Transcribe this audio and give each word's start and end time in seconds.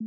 All 0.00 0.06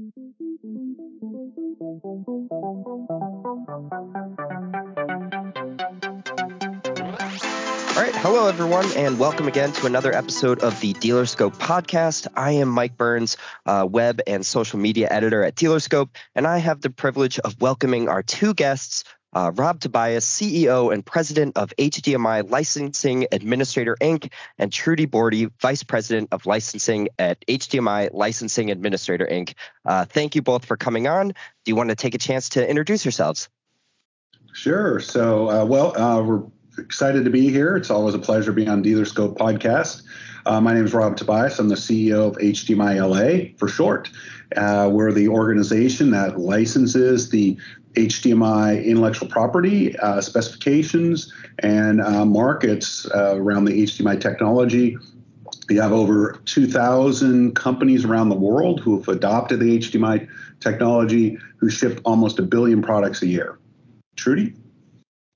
right. 7.98 8.16
Hello, 8.16 8.48
everyone, 8.48 8.86
and 8.96 9.20
welcome 9.20 9.50
again 9.50 9.74
to 9.74 9.86
another 9.88 10.14
episode 10.14 10.62
of 10.62 10.80
the 10.80 10.94
Dealerscope 10.94 11.58
podcast. 11.58 12.28
I 12.38 12.54
am 12.54 12.70
Mike 12.70 12.96
Burns, 12.96 13.36
uh, 13.66 13.86
web 13.90 14.22
and 14.28 14.46
social 14.46 14.80
media 14.80 15.10
editor 15.12 15.44
at 15.44 15.56
Dealerscope, 15.56 16.12
and 16.36 16.48
I 16.48 16.60
have 16.60 16.80
the 16.80 16.90
privilege 16.90 17.38
of 17.40 17.60
welcoming 17.60 18.08
our 18.08 18.24
two 18.24 18.54
guests. 18.54 19.04
Uh, 19.34 19.52
Rob 19.56 19.80
Tobias, 19.80 20.26
CEO 20.26 20.94
and 20.94 21.06
President 21.06 21.58
of 21.58 21.74
HDMI 21.78 22.50
Licensing 22.50 23.28
Administrator 23.32 23.96
Inc., 24.02 24.32
and 24.58 24.72
Trudi 24.72 25.08
Bordi, 25.08 25.52
Vice 25.60 25.84
President 25.84 26.30
of 26.32 26.46
Licensing 26.46 27.10
at 27.18 27.46
HDMI 27.48 28.10
Licensing 28.14 28.72
Administrator 28.72 29.28
Inc. 29.32 29.54
Uh, 29.86 30.06
thank 30.06 30.36
you 30.36 30.42
both 30.42 30.66
for 30.66 30.78
coming 30.78 31.08
on. 31.08 31.30
Do 31.30 31.36
you 31.66 31.76
want 31.76 31.90
to 31.90 31.96
take 31.96 32.16
a 32.16 32.18
chance 32.18 32.50
to 32.50 32.70
introduce 32.70 33.06
yourselves? 33.06 33.50
Sure. 34.54 35.00
So, 35.00 35.50
uh, 35.50 35.66
well, 35.66 35.98
uh, 35.98 36.22
we're 36.22 36.44
excited 36.78 37.24
to 37.26 37.32
be 37.32 37.50
here. 37.50 37.78
It's 37.78 37.90
always 37.90 38.16
a 38.16 38.20
pleasure 38.20 38.52
being 38.52 38.70
on 38.70 38.84
Dealerscope 38.84 39.38
podcast. 39.38 40.04
Uh, 40.46 40.60
my 40.60 40.74
name 40.74 40.86
is 40.86 40.94
Rob 40.94 41.16
Tobias. 41.16 41.60
I'm 41.60 41.70
the 41.70 41.76
CEO 41.76 42.28
of 42.28 42.38
HDMI 42.38 42.98
LA 43.00 43.56
for 43.58 43.68
short. 43.68 44.10
Uh, 44.56 44.90
we're 44.92 45.12
the 45.12 45.28
organization 45.28 46.12
that 46.12 46.40
licenses 46.40 47.30
the 47.30 47.58
HDMI 47.94 48.84
intellectual 48.86 49.28
property 49.28 49.98
uh, 49.98 50.22
specifications 50.22 51.34
and 51.60 52.02
uh, 52.02 52.26
markets 52.26 53.06
uh, 53.14 53.36
around 53.36 53.66
the 53.66 53.84
HDMI 53.84 54.20
technology. 54.20 54.98
We 55.68 55.76
have 55.78 55.92
over 55.92 56.40
2,000 56.46 57.56
companies 57.56 58.06
around 58.06 58.30
the 58.30 58.36
world 58.36 58.80
who 58.82 58.98
have 58.98 59.08
adopted 59.08 59.60
the 59.60 59.78
HDMI 59.78 60.28
technology, 60.60 61.38
who 61.58 61.70
ship 61.70 62.02
almost 62.06 62.40
a 62.40 62.44
billion 62.44 62.82
products 62.82 63.22
a 63.22 63.28
year. 63.28 63.60
Trudi? 64.16 64.54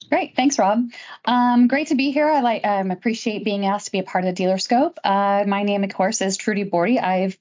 Great, 0.10 0.36
thanks, 0.36 0.60
Rob. 0.60 0.84
Um, 1.26 1.68
great 1.68 1.88
to 1.88 1.96
be 1.96 2.12
here. 2.12 2.30
I 2.30 2.42
like 2.42 2.66
um, 2.66 2.92
appreciate 2.92 3.44
being 3.44 3.66
asked 3.66 3.88
to 3.88 3.92
be 3.92 4.00
a 4.00 4.04
part 4.04 4.24
of 4.24 4.36
the 4.36 4.44
Dealerscope. 4.44 4.96
Uh, 5.04 5.46
my 5.48 5.64
name, 5.64 5.84
of 5.84 5.94
course, 5.94 6.22
is 6.22 6.38
Trudi 6.38 6.64
Bordi. 6.64 7.02
I've 7.02 7.38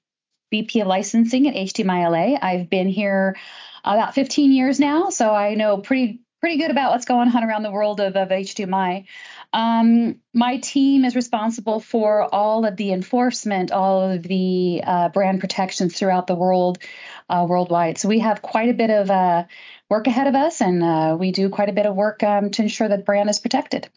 VP 0.50 0.80
of 0.80 0.86
Licensing 0.86 1.48
at 1.48 1.54
HDMI 1.54 2.10
LA. 2.10 2.38
I've 2.40 2.70
been 2.70 2.88
here 2.88 3.36
about 3.84 4.14
15 4.14 4.52
years 4.52 4.80
now, 4.80 5.10
so 5.10 5.34
I 5.34 5.54
know 5.54 5.78
pretty 5.78 6.20
pretty 6.40 6.58
good 6.58 6.70
about 6.70 6.92
what's 6.92 7.06
going 7.06 7.30
on 7.34 7.42
around 7.42 7.62
the 7.62 7.70
world 7.70 8.00
of, 8.00 8.16
of 8.16 8.28
HDMI. 8.28 9.06
Um, 9.54 10.20
my 10.34 10.58
team 10.58 11.06
is 11.06 11.16
responsible 11.16 11.80
for 11.80 12.34
all 12.34 12.66
of 12.66 12.76
the 12.76 12.92
enforcement, 12.92 13.72
all 13.72 14.10
of 14.10 14.22
the 14.24 14.82
uh, 14.84 15.08
brand 15.08 15.40
protections 15.40 15.96
throughout 15.96 16.26
the 16.26 16.34
world, 16.34 16.80
uh, 17.30 17.46
worldwide. 17.48 17.96
So 17.96 18.10
we 18.10 18.18
have 18.18 18.42
quite 18.42 18.68
a 18.68 18.74
bit 18.74 18.90
of 18.90 19.10
uh, 19.10 19.44
work 19.88 20.06
ahead 20.06 20.26
of 20.26 20.34
us, 20.34 20.60
and 20.60 20.82
uh, 20.82 21.16
we 21.18 21.32
do 21.32 21.48
quite 21.48 21.70
a 21.70 21.72
bit 21.72 21.86
of 21.86 21.94
work 21.94 22.22
um, 22.22 22.50
to 22.50 22.62
ensure 22.62 22.88
that 22.88 23.06
brand 23.06 23.30
is 23.30 23.38
protected. 23.38 23.88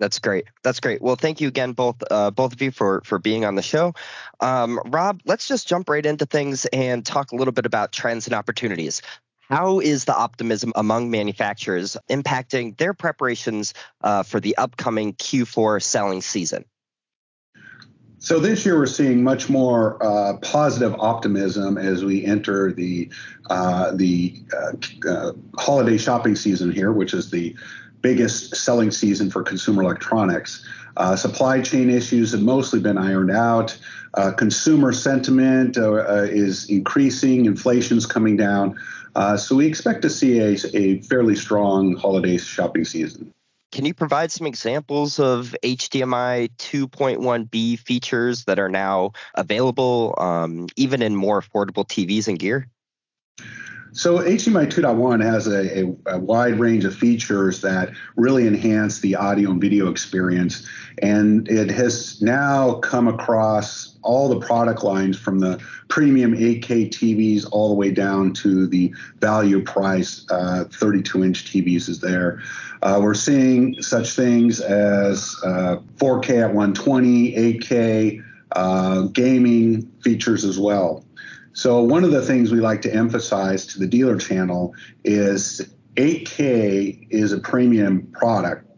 That's 0.00 0.18
great. 0.18 0.46
That's 0.62 0.80
great. 0.80 1.00
Well, 1.00 1.16
thank 1.16 1.40
you 1.40 1.48
again, 1.48 1.72
both 1.72 2.02
uh, 2.10 2.30
both 2.30 2.52
of 2.52 2.60
you, 2.60 2.70
for 2.70 3.02
for 3.04 3.18
being 3.18 3.44
on 3.44 3.54
the 3.54 3.62
show. 3.62 3.94
Um, 4.40 4.80
Rob, 4.86 5.20
let's 5.24 5.46
just 5.46 5.68
jump 5.68 5.88
right 5.88 6.04
into 6.04 6.26
things 6.26 6.66
and 6.66 7.06
talk 7.06 7.32
a 7.32 7.36
little 7.36 7.52
bit 7.52 7.66
about 7.66 7.92
trends 7.92 8.26
and 8.26 8.34
opportunities. 8.34 9.02
How 9.48 9.78
is 9.78 10.04
the 10.04 10.16
optimism 10.16 10.72
among 10.74 11.10
manufacturers 11.10 11.96
impacting 12.10 12.76
their 12.78 12.94
preparations 12.94 13.74
uh, 14.00 14.22
for 14.22 14.40
the 14.40 14.56
upcoming 14.56 15.12
Q4 15.14 15.82
selling 15.82 16.22
season? 16.22 16.64
So 18.18 18.40
this 18.40 18.64
year 18.64 18.78
we're 18.78 18.86
seeing 18.86 19.22
much 19.22 19.50
more 19.50 20.02
uh, 20.02 20.38
positive 20.38 20.94
optimism 20.98 21.76
as 21.76 22.06
we 22.06 22.24
enter 22.24 22.72
the 22.72 23.12
uh, 23.50 23.92
the 23.92 24.42
uh, 24.56 25.08
uh, 25.08 25.32
holiday 25.58 25.98
shopping 25.98 26.34
season 26.34 26.72
here, 26.72 26.90
which 26.90 27.12
is 27.12 27.30
the 27.30 27.54
biggest 28.04 28.54
selling 28.54 28.90
season 28.90 29.30
for 29.30 29.42
consumer 29.42 29.82
electronics. 29.82 30.62
Uh, 30.98 31.16
supply 31.16 31.62
chain 31.62 31.88
issues 31.88 32.32
have 32.32 32.42
mostly 32.42 32.78
been 32.78 32.98
ironed 32.98 33.30
out. 33.30 33.76
Uh, 34.12 34.30
consumer 34.30 34.92
sentiment 34.92 35.78
is 36.30 36.68
increasing. 36.68 37.46
Inflation's 37.46 38.04
coming 38.04 38.36
down. 38.36 38.78
so 39.38 39.56
we 39.56 39.66
expect 39.66 40.02
to 40.02 40.10
see 40.10 40.38
a, 40.38 40.56
a 40.74 41.00
fairly 41.00 41.34
strong 41.34 41.96
holiday 41.96 42.36
shopping 42.36 42.84
season. 42.84 43.32
Can 43.72 43.86
you 43.86 43.94
provide 43.94 44.30
some 44.30 44.46
examples 44.46 45.18
of 45.18 45.56
HDMI 45.64 46.48
2.1b 46.58 47.78
features 47.80 48.44
that 48.44 48.60
are 48.60 48.68
now 48.68 49.12
available, 49.34 50.14
um, 50.18 50.68
even 50.76 51.02
in 51.02 51.16
more 51.16 51.40
affordable 51.40 51.84
TVs 51.84 52.28
and 52.28 52.38
gear? 52.38 52.68
So 53.96 54.18
HDMI 54.18 54.66
2.1 54.66 55.22
has 55.22 55.46
a, 55.46 55.84
a, 55.84 56.16
a, 56.16 56.18
wide 56.18 56.58
range 56.58 56.84
of 56.84 56.96
features 56.96 57.60
that 57.60 57.92
really 58.16 58.48
enhance 58.48 58.98
the 58.98 59.14
audio 59.14 59.52
and 59.52 59.60
video 59.60 59.88
experience, 59.88 60.68
and 61.00 61.48
it 61.48 61.70
has 61.70 62.20
now 62.20 62.74
come 62.80 63.06
across 63.06 63.96
all 64.02 64.28
the 64.28 64.44
product 64.44 64.82
lines 64.82 65.16
from 65.16 65.38
the 65.38 65.62
premium 65.86 66.34
8K 66.34 66.88
TVs 66.90 67.46
all 67.52 67.68
the 67.68 67.76
way 67.76 67.92
down 67.92 68.32
to 68.34 68.66
the 68.66 68.92
value 69.20 69.62
price 69.62 70.26
32-inch 70.28 71.44
uh, 71.44 71.48
TVs 71.48 71.88
is 71.88 72.00
there. 72.00 72.42
Uh, 72.82 72.98
we're 73.00 73.14
seeing 73.14 73.80
such 73.80 74.10
things 74.10 74.60
as 74.60 75.36
uh, 75.44 75.76
4K 75.98 76.42
at 76.42 76.52
120, 76.52 77.60
8K, 77.60 78.24
uh, 78.56 79.02
gaming 79.02 79.88
features 80.02 80.44
as 80.44 80.58
well. 80.58 81.04
So 81.54 81.80
one 81.80 82.02
of 82.02 82.10
the 82.10 82.20
things 82.20 82.50
we 82.50 82.60
like 82.60 82.82
to 82.82 82.92
emphasize 82.92 83.64
to 83.66 83.78
the 83.78 83.86
dealer 83.86 84.18
channel 84.18 84.74
is 85.04 85.62
8K 85.94 87.06
is 87.10 87.32
a 87.32 87.38
premium 87.38 88.08
product. 88.12 88.68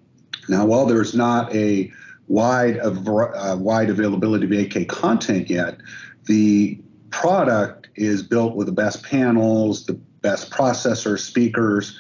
Now, 0.51 0.67
while 0.67 0.85
there's 0.85 1.15
not 1.15 1.53
a 1.55 1.91
wide 2.29 2.79
uh, 2.79 3.57
wide 3.59 3.89
availability 3.89 4.45
of 4.45 4.51
8K 4.51 4.89
content 4.89 5.49
yet, 5.49 5.79
the 6.25 6.79
product 7.11 7.89
is 7.95 8.23
built 8.23 8.55
with 8.57 8.67
the 8.67 8.73
best 8.73 9.03
panels, 9.03 9.87
the 9.87 9.95
best 9.95 10.51
processor, 10.51 11.19
speakers, 11.19 11.99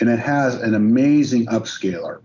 and 0.00 0.10
it 0.10 0.18
has 0.18 0.56
an 0.56 0.74
amazing 0.74 1.46
upscaler. 1.46 2.20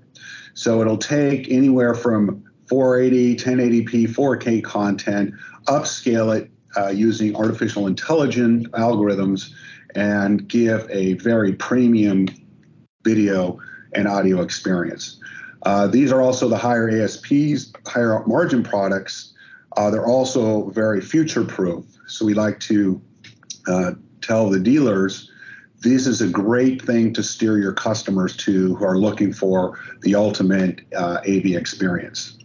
So 0.56 0.82
it'll 0.82 0.98
take 0.98 1.50
anywhere 1.50 1.96
from 1.96 2.44
480, 2.68 3.38
1080p, 3.38 4.10
4K 4.10 4.62
content, 4.62 5.34
upscale 5.68 6.38
it 6.38 6.52
uh, 6.78 6.88
using 6.88 7.36
artificial 7.36 7.88
intelligence 7.88 8.68
algorithms 8.70 9.52
and 9.96 10.48
give 10.48 10.90
a 10.90 11.14
very 11.14 11.54
premium 11.54 12.28
video 13.04 13.60
and 13.94 14.08
audio 14.08 14.42
experience. 14.42 15.20
Uh, 15.64 15.88
these 15.88 16.12
are 16.12 16.22
also 16.22 16.50
the 16.50 16.58
higher 16.58 16.90
ASPs, 16.90 17.72
higher 17.86 18.24
margin 18.26 18.64
products. 18.64 19.34
Uh, 19.78 19.90
they're 19.90 20.06
also 20.06 20.70
very 20.70 21.02
future 21.02 21.44
proof. 21.44 21.86
So 22.08 22.26
we 22.26 22.34
like 22.34 22.60
to 22.62 23.02
uh, 23.68 23.92
tell 24.22 24.50
the 24.50 24.60
dealers 24.60 25.30
this 25.84 26.08
is 26.08 26.22
a 26.22 26.28
great 26.28 26.82
thing 26.82 27.14
to 27.14 27.22
steer 27.22 27.58
your 27.58 27.74
customers 27.74 28.38
to 28.38 28.76
who 28.76 28.86
are 28.86 28.98
looking 28.98 29.34
for 29.34 29.78
the 30.02 30.16
ultimate 30.16 30.82
uh, 30.96 31.20
AV 31.28 31.48
experience. 31.48 32.38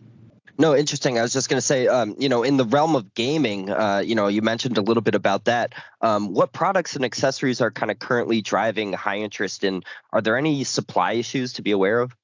No, 0.61 0.75
interesting. 0.75 1.19
I 1.19 1.23
was 1.23 1.33
just 1.33 1.49
going 1.49 1.59
to 1.59 1.65
say, 1.65 1.87
um, 1.87 2.17
you 2.19 2.29
know, 2.29 2.43
in 2.43 2.57
the 2.57 2.65
realm 2.65 2.97
of 2.97 3.15
gaming, 3.15 3.71
uh, 3.71 4.03
you 4.05 4.17
know, 4.17 4.27
you 4.27 4.43
mentioned 4.43 4.77
a 4.77 4.81
little 4.81 5.03
bit 5.03 5.15
about 5.15 5.45
that. 5.45 5.73
Um, 6.01 6.35
what 6.35 6.53
products 6.53 6.97
and 6.97 7.05
accessories 7.05 7.61
are 7.61 7.71
kind 7.71 7.93
of 7.93 8.01
currently 8.01 8.43
driving 8.43 8.93
high 8.93 9.19
interest 9.19 9.63
in? 9.63 9.85
Are 10.13 10.21
there 10.21 10.37
any 10.37 10.65
supply 10.65 11.13
issues 11.13 11.53
to 11.55 11.63
be 11.63 11.71
aware 11.71 12.01
of? 12.01 12.17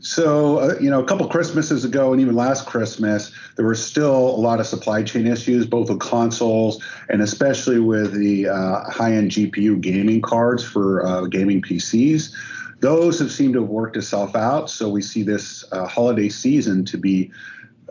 So, 0.00 0.58
uh, 0.58 0.74
you 0.80 0.90
know, 0.90 1.02
a 1.02 1.04
couple 1.04 1.26
Christmases 1.28 1.84
ago 1.84 2.12
and 2.12 2.22
even 2.22 2.36
last 2.36 2.66
Christmas, 2.66 3.32
there 3.56 3.66
were 3.66 3.74
still 3.74 4.16
a 4.16 4.38
lot 4.38 4.60
of 4.60 4.66
supply 4.66 5.02
chain 5.02 5.26
issues, 5.26 5.66
both 5.66 5.90
with 5.90 5.98
consoles 5.98 6.80
and 7.08 7.20
especially 7.20 7.80
with 7.80 8.12
the 8.12 8.48
uh, 8.48 8.88
high 8.88 9.14
end 9.14 9.32
GPU 9.32 9.80
gaming 9.80 10.22
cards 10.22 10.62
for 10.62 11.04
uh, 11.04 11.22
gaming 11.22 11.62
PCs. 11.62 12.32
Those 12.80 13.18
have 13.18 13.32
seemed 13.32 13.54
to 13.54 13.60
have 13.60 13.68
worked 13.68 13.96
itself 13.96 14.36
out. 14.36 14.70
So 14.70 14.88
we 14.88 15.02
see 15.02 15.22
this 15.22 15.64
uh, 15.72 15.86
holiday 15.86 16.28
season 16.28 16.84
to 16.86 16.96
be 16.96 17.30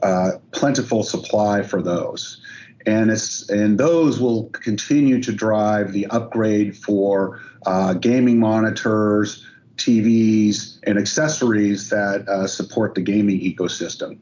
uh, 0.01 0.33
plentiful 0.51 1.03
supply 1.03 1.63
for 1.63 1.81
those. 1.81 2.41
And, 2.85 3.11
it's, 3.11 3.49
and 3.49 3.77
those 3.77 4.19
will 4.19 4.45
continue 4.49 5.21
to 5.21 5.31
drive 5.33 5.91
the 5.91 6.07
upgrade 6.07 6.77
for 6.77 7.41
uh, 7.65 7.93
gaming 7.95 8.39
monitors, 8.39 9.45
TVs, 9.75 10.79
and 10.83 10.97
accessories 10.97 11.89
that 11.89 12.27
uh, 12.29 12.47
support 12.47 12.95
the 12.95 13.01
gaming 13.01 13.41
ecosystem. 13.41 14.17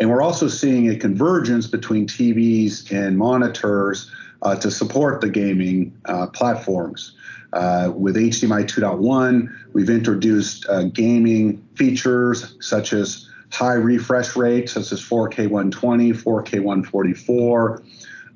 And 0.00 0.08
we're 0.08 0.22
also 0.22 0.48
seeing 0.48 0.88
a 0.88 0.96
convergence 0.96 1.66
between 1.66 2.06
TVs 2.06 2.90
and 2.90 3.18
monitors 3.18 4.10
uh, 4.42 4.54
to 4.56 4.70
support 4.70 5.20
the 5.20 5.28
gaming 5.28 5.96
uh, 6.04 6.28
platforms. 6.28 7.14
Uh, 7.52 7.92
with 7.94 8.16
HDMI 8.16 8.64
2.1, 8.64 9.48
we've 9.72 9.90
introduced 9.90 10.66
uh, 10.68 10.84
gaming 10.84 11.66
features 11.74 12.56
such 12.60 12.92
as 12.92 13.28
high 13.50 13.72
refresh 13.74 14.36
rates, 14.36 14.72
such 14.72 14.92
as 14.92 15.00
4K 15.00 15.48
120, 15.48 16.12
4K 16.12 16.62
144. 16.62 17.82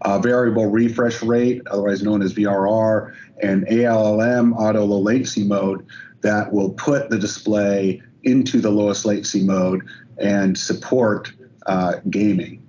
uh, 0.04 0.18
variable 0.18 0.66
refresh 0.66 1.22
rate, 1.22 1.62
otherwise 1.70 2.02
known 2.02 2.22
as 2.22 2.34
VRR, 2.34 3.14
and 3.42 3.66
ALLM, 3.68 4.52
auto 4.56 4.84
low 4.84 5.00
latency 5.00 5.44
mode, 5.44 5.86
that 6.22 6.52
will 6.52 6.70
put 6.70 7.10
the 7.10 7.18
display 7.18 8.02
into 8.24 8.60
the 8.60 8.70
lowest 8.70 9.04
latency 9.04 9.44
mode 9.44 9.82
and 10.18 10.56
support 10.56 11.32
uh, 11.66 11.94
gaming. 12.10 12.62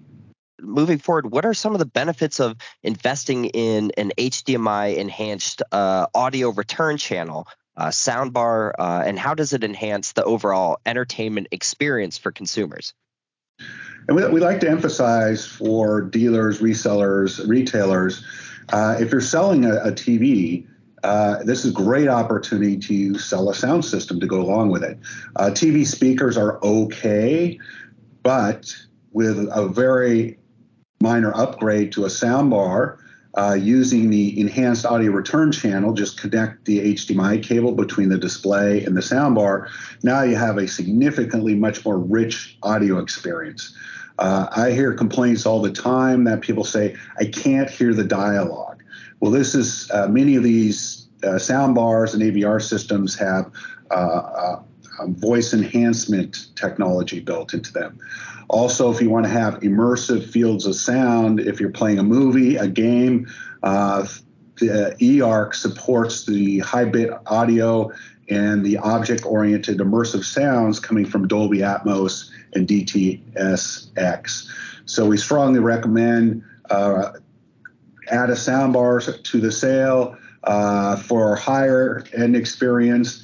Moving 0.64 0.98
forward, 0.98 1.30
what 1.32 1.46
are 1.46 1.54
some 1.54 1.74
of 1.74 1.80
the 1.80 1.86
benefits 1.86 2.40
of 2.40 2.56
investing 2.82 3.46
in 3.46 3.92
an 3.98 4.12
HDMI 4.18 4.96
enhanced 4.96 5.62
uh, 5.72 6.08
audio 6.16 6.50
return 6.50 6.98
channel, 6.98 7.48
uh, 7.76 7.88
soundbar, 7.88 8.72
uh, 8.80 9.04
and 9.06 9.20
how 9.20 9.34
does 9.34 9.54
it 9.54 9.64
enhance 9.64 10.14
the 10.14 10.24
overall 10.24 10.80
entertainment 10.86 11.48
experience 11.52 12.18
for 12.18 12.32
consumers? 12.32 12.94
And 14.08 14.16
we, 14.16 14.26
we 14.30 14.40
like 14.40 14.62
to 14.62 14.70
emphasize 14.70 15.46
for 15.46 16.02
dealers, 16.02 16.60
resellers, 16.60 17.46
retailers, 17.48 18.24
uh, 18.70 18.98
if 19.00 19.12
you're 19.12 19.22
selling 19.22 19.66
a, 19.66 19.76
a 19.76 19.92
TV, 19.92 20.68
uh, 21.04 21.44
this 21.44 21.66
is 21.66 21.72
a 21.72 21.74
great 21.74 22.08
opportunity 22.08 22.78
to 22.78 23.18
sell 23.18 23.50
a 23.50 23.56
sound 23.56 23.84
system 23.84 24.20
to 24.20 24.28
go 24.28 24.42
along 24.42 24.70
with 24.70 24.84
it. 24.84 24.98
Uh, 25.36 25.50
TV 25.50 25.86
speakers 25.86 26.38
are 26.38 26.64
okay, 26.64 27.60
but 28.22 28.74
with 29.12 29.50
a 29.52 29.68
very 29.68 30.38
minor 31.04 31.36
upgrade 31.36 31.92
to 31.92 32.06
a 32.06 32.08
soundbar, 32.08 32.98
uh, 33.36 33.58
using 33.60 34.10
the 34.10 34.40
enhanced 34.40 34.86
audio 34.86 35.12
return 35.12 35.52
channel, 35.52 35.94
just 35.94 36.20
connect 36.20 36.66
the 36.66 36.94
HDMI 36.94 37.44
cable 37.44 37.74
between 37.74 38.10
the 38.10 38.18
display 38.18 38.86
and 38.86 38.96
the 38.96 39.02
soundbar. 39.02 39.68
Now 40.02 40.24
you 40.24 40.38
have 40.38 40.58
a 40.58 40.68
significantly 40.68 41.56
much 41.56 41.84
more 41.84 41.98
rich 42.00 42.58
audio 42.64 43.00
experience. 43.00 43.76
Uh, 44.18 44.48
I 44.56 44.72
hear 44.72 44.94
complaints 44.94 45.46
all 45.46 45.62
the 45.62 45.72
time 45.72 46.24
that 46.24 46.42
people 46.42 46.64
say, 46.64 46.96
I 47.20 47.26
can't 47.26 47.70
hear 47.70 47.94
the 47.94 48.04
dialogue. 48.04 48.82
Well, 49.20 49.32
this 49.32 49.56
is 49.56 49.90
uh, 49.92 50.08
many 50.08 50.36
of 50.36 50.44
these 50.44 51.08
uh, 51.24 51.38
sound 51.40 51.76
bars 51.76 52.14
and 52.14 52.24
AVR 52.24 52.62
systems 52.62 53.16
have 53.16 53.52
uh, 53.92 53.94
uh, 53.94 54.64
um, 55.00 55.16
voice 55.16 55.54
enhancement 55.54 56.48
technology 56.56 57.20
built 57.20 57.54
into 57.54 57.72
them. 57.72 58.00
Also, 58.50 58.92
if 58.92 59.02
you 59.02 59.10
want 59.10 59.26
to 59.26 59.32
have 59.32 59.60
immersive 59.62 60.30
fields 60.30 60.66
of 60.66 60.76
sound, 60.76 61.40
if 61.40 61.60
you're 61.60 61.72
playing 61.72 62.00
a 62.00 62.04
movie, 62.04 62.56
a 62.56 62.68
game, 62.68 63.28
uh, 63.64 64.06
the 64.58 64.96
eARC 65.00 65.56
supports 65.56 66.26
the 66.26 66.60
high 66.60 66.86
bit 66.86 67.10
audio 67.26 67.92
and 68.30 68.66
the 68.66 68.78
object 68.78 69.26
oriented 69.26 69.80
immersive 69.80 70.24
sounds 70.24 70.80
coming 70.80 71.06
from 71.06 71.28
Dolby 71.28 71.60
Atmos 71.60 72.30
and 72.54 72.68
DTS:X. 72.68 74.50
So 74.86 75.06
we 75.06 75.18
strongly 75.18 75.60
recommend 75.60 76.44
uh, 76.70 77.14
add 78.10 78.30
a 78.30 78.34
soundbar 78.34 79.24
to 79.24 79.42
the 79.42 79.52
sale 79.52 80.18
uh, 80.44 80.98
for 80.98 81.36
higher 81.36 82.04
end 82.14 82.36
experience. 82.36 83.23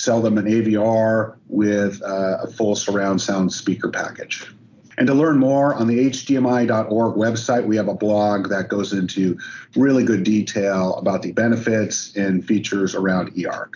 Sell 0.00 0.22
them 0.22 0.38
an 0.38 0.46
AVR 0.46 1.36
with 1.48 2.00
uh, 2.02 2.38
a 2.42 2.50
full 2.50 2.74
surround 2.74 3.20
sound 3.20 3.52
speaker 3.52 3.90
package. 3.90 4.50
And 4.96 5.06
to 5.06 5.12
learn 5.12 5.38
more 5.38 5.74
on 5.74 5.88
the 5.88 6.08
HDMI.org 6.08 7.16
website, 7.16 7.66
we 7.66 7.76
have 7.76 7.88
a 7.88 7.94
blog 7.94 8.48
that 8.48 8.68
goes 8.68 8.94
into 8.94 9.38
really 9.76 10.02
good 10.02 10.24
detail 10.24 10.94
about 10.94 11.20
the 11.20 11.32
benefits 11.32 12.16
and 12.16 12.42
features 12.42 12.94
around 12.94 13.34
eARC. 13.34 13.74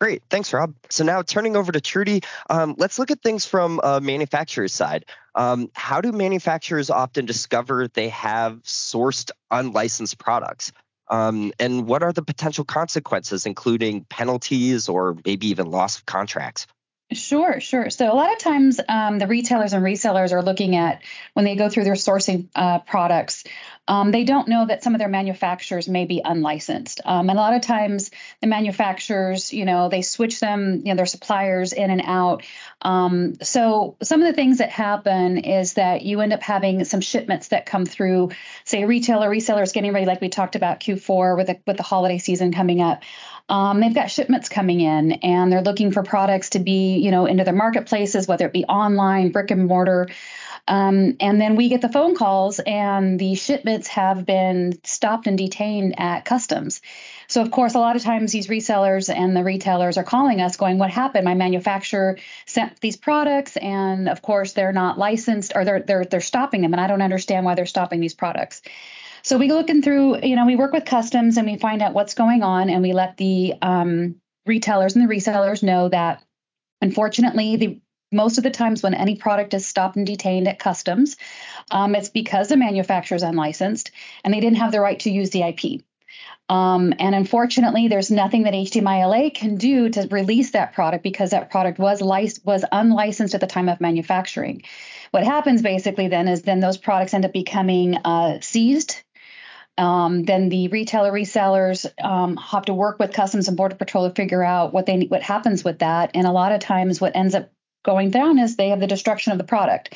Great. 0.00 0.22
Thanks, 0.30 0.52
Rob. 0.52 0.74
So 0.88 1.04
now 1.04 1.20
turning 1.20 1.56
over 1.56 1.72
to 1.72 1.80
Trudi, 1.80 2.22
um, 2.48 2.74
let's 2.78 2.98
look 2.98 3.10
at 3.10 3.22
things 3.22 3.44
from 3.44 3.80
a 3.84 4.00
manufacturer's 4.00 4.72
side. 4.72 5.04
Um, 5.34 5.70
how 5.74 6.00
do 6.00 6.10
manufacturers 6.10 6.88
often 6.88 7.26
discover 7.26 7.88
they 7.88 8.08
have 8.08 8.62
sourced 8.62 9.30
unlicensed 9.50 10.18
products? 10.18 10.72
Um, 11.08 11.52
and 11.58 11.86
what 11.86 12.02
are 12.02 12.12
the 12.12 12.22
potential 12.22 12.64
consequences, 12.64 13.46
including 13.46 14.04
penalties 14.04 14.88
or 14.88 15.16
maybe 15.24 15.48
even 15.48 15.70
loss 15.70 15.98
of 15.98 16.06
contracts? 16.06 16.66
Sure, 17.12 17.60
sure. 17.60 17.90
So 17.90 18.10
a 18.10 18.14
lot 18.14 18.32
of 18.32 18.38
times 18.38 18.80
um, 18.88 19.18
the 19.18 19.26
retailers 19.26 19.74
and 19.74 19.84
resellers 19.84 20.32
are 20.32 20.42
looking 20.42 20.74
at 20.74 21.02
when 21.34 21.44
they 21.44 21.54
go 21.54 21.68
through 21.68 21.84
their 21.84 21.94
sourcing 21.94 22.48
uh, 22.54 22.78
products, 22.78 23.44
um, 23.86 24.10
they 24.10 24.24
don't 24.24 24.48
know 24.48 24.66
that 24.66 24.82
some 24.82 24.94
of 24.94 24.98
their 24.98 25.08
manufacturers 25.08 25.86
may 25.86 26.06
be 26.06 26.22
unlicensed. 26.24 27.02
Um, 27.04 27.28
and 27.28 27.38
a 27.38 27.42
lot 27.42 27.54
of 27.54 27.60
times 27.60 28.10
the 28.40 28.46
manufacturers, 28.46 29.52
you 29.52 29.66
know, 29.66 29.90
they 29.90 30.00
switch 30.00 30.40
them, 30.40 30.80
you 30.84 30.92
know, 30.92 30.96
their 30.96 31.04
suppliers 31.04 31.74
in 31.74 31.90
and 31.90 32.00
out. 32.04 32.42
Um, 32.80 33.34
so 33.42 33.96
some 34.02 34.22
of 34.22 34.26
the 34.26 34.32
things 34.32 34.58
that 34.58 34.70
happen 34.70 35.36
is 35.36 35.74
that 35.74 36.02
you 36.02 36.20
end 36.22 36.32
up 36.32 36.42
having 36.42 36.84
some 36.84 37.02
shipments 37.02 37.48
that 37.48 37.66
come 37.66 37.84
through, 37.84 38.30
say 38.64 38.82
a 38.82 38.86
retailer, 38.86 39.28
resellers 39.28 39.74
getting 39.74 39.92
ready, 39.92 40.06
like 40.06 40.22
we 40.22 40.30
talked 40.30 40.56
about 40.56 40.80
Q4 40.80 41.36
with 41.36 41.48
the, 41.48 41.60
with 41.66 41.76
the 41.76 41.82
holiday 41.82 42.18
season 42.18 42.50
coming 42.50 42.80
up. 42.80 43.02
Um, 43.48 43.80
they've 43.80 43.94
got 43.94 44.10
shipments 44.10 44.48
coming 44.48 44.80
in 44.80 45.12
and 45.12 45.52
they're 45.52 45.62
looking 45.62 45.92
for 45.92 46.02
products 46.02 46.50
to 46.50 46.58
be, 46.60 46.96
you 46.98 47.10
know, 47.10 47.26
into 47.26 47.44
their 47.44 47.54
marketplaces, 47.54 48.26
whether 48.26 48.46
it 48.46 48.52
be 48.52 48.64
online, 48.64 49.32
brick 49.32 49.50
and 49.50 49.66
mortar. 49.66 50.08
Um, 50.66 51.16
and 51.20 51.38
then 51.40 51.56
we 51.56 51.68
get 51.68 51.82
the 51.82 51.90
phone 51.90 52.14
calls, 52.14 52.58
and 52.58 53.18
the 53.18 53.34
shipments 53.34 53.88
have 53.88 54.24
been 54.24 54.78
stopped 54.82 55.26
and 55.26 55.36
detained 55.36 55.94
at 55.98 56.24
customs. 56.24 56.80
So, 57.26 57.42
of 57.42 57.50
course, 57.50 57.74
a 57.74 57.78
lot 57.78 57.96
of 57.96 58.02
times 58.02 58.32
these 58.32 58.46
resellers 58.46 59.14
and 59.14 59.36
the 59.36 59.44
retailers 59.44 59.98
are 59.98 60.04
calling 60.04 60.40
us 60.40 60.56
going, 60.56 60.78
What 60.78 60.90
happened? 60.90 61.26
My 61.26 61.34
manufacturer 61.34 62.18
sent 62.46 62.80
these 62.80 62.96
products, 62.96 63.58
and 63.58 64.08
of 64.08 64.22
course, 64.22 64.54
they're 64.54 64.72
not 64.72 64.98
licensed 64.98 65.52
or 65.54 65.66
they're, 65.66 65.80
they're, 65.80 66.04
they're 66.06 66.20
stopping 66.22 66.62
them, 66.62 66.72
and 66.72 66.80
I 66.80 66.86
don't 66.86 67.02
understand 67.02 67.44
why 67.44 67.54
they're 67.54 67.66
stopping 67.66 68.00
these 68.00 68.14
products. 68.14 68.62
So, 69.24 69.38
we 69.38 69.48
go 69.48 69.56
looking 69.56 69.82
through, 69.82 70.20
you 70.22 70.36
know, 70.36 70.46
we 70.46 70.54
work 70.54 70.72
with 70.72 70.84
customs 70.84 71.38
and 71.38 71.46
we 71.46 71.56
find 71.56 71.82
out 71.82 71.94
what's 71.94 72.14
going 72.14 72.42
on, 72.42 72.70
and 72.70 72.82
we 72.82 72.92
let 72.92 73.16
the 73.16 73.54
um, 73.62 74.16
retailers 74.46 74.94
and 74.94 75.08
the 75.08 75.12
resellers 75.12 75.62
know 75.62 75.88
that 75.88 76.22
unfortunately 76.80 77.56
the 77.56 77.80
most 78.12 78.38
of 78.38 78.44
the 78.44 78.50
times 78.50 78.82
when 78.82 78.94
any 78.94 79.16
product 79.16 79.54
is 79.54 79.66
stopped 79.66 79.96
and 79.96 80.06
detained 80.06 80.46
at 80.46 80.58
customs, 80.58 81.16
um, 81.70 81.94
it's 81.94 82.08
because 82.08 82.48
the 82.48 82.56
manufacturer 82.56 83.16
is 83.16 83.22
unlicensed 83.22 83.90
and 84.22 84.32
they 84.32 84.40
didn't 84.40 84.58
have 84.58 84.72
the 84.72 84.80
right 84.80 85.00
to 85.00 85.10
use 85.10 85.30
the 85.30 85.42
IP. 85.42 85.82
Um, 86.48 86.92
and 86.98 87.14
unfortunately, 87.14 87.88
there's 87.88 88.10
nothing 88.10 88.42
that 88.42 88.52
HDMI 88.52 89.34
can 89.34 89.56
do 89.56 89.88
to 89.88 90.06
release 90.10 90.50
that 90.50 90.74
product 90.74 91.02
because 91.02 91.30
that 91.30 91.50
product 91.50 91.78
was 91.78 92.02
lic- 92.02 92.44
was 92.44 92.64
unlicensed 92.70 93.34
at 93.34 93.40
the 93.40 93.46
time 93.46 93.68
of 93.68 93.80
manufacturing. 93.80 94.62
What 95.10 95.24
happens 95.24 95.62
basically 95.62 96.08
then 96.08 96.28
is 96.28 96.42
then 96.42 96.60
those 96.60 96.76
products 96.76 97.14
end 97.14 97.24
up 97.24 97.32
becoming 97.32 97.96
uh, 97.96 98.40
seized. 98.42 99.02
Um, 99.76 100.24
then 100.24 100.48
the 100.48 100.68
retailer 100.68 101.12
resellers 101.12 101.86
um, 102.02 102.36
have 102.36 102.66
to 102.66 102.74
work 102.74 102.98
with 102.98 103.12
Customs 103.12 103.48
and 103.48 103.56
Border 103.56 103.74
Patrol 103.74 104.08
to 104.08 104.14
figure 104.14 104.42
out 104.42 104.72
what 104.72 104.86
they 104.86 105.02
what 105.02 105.22
happens 105.22 105.64
with 105.64 105.80
that. 105.80 106.12
And 106.14 106.26
a 106.26 106.32
lot 106.32 106.52
of 106.52 106.60
times, 106.60 107.00
what 107.00 107.16
ends 107.16 107.34
up 107.34 107.50
going 107.84 108.10
down 108.10 108.38
is 108.38 108.56
they 108.56 108.70
have 108.70 108.80
the 108.80 108.86
destruction 108.86 109.32
of 109.32 109.38
the 109.38 109.44
product. 109.44 109.94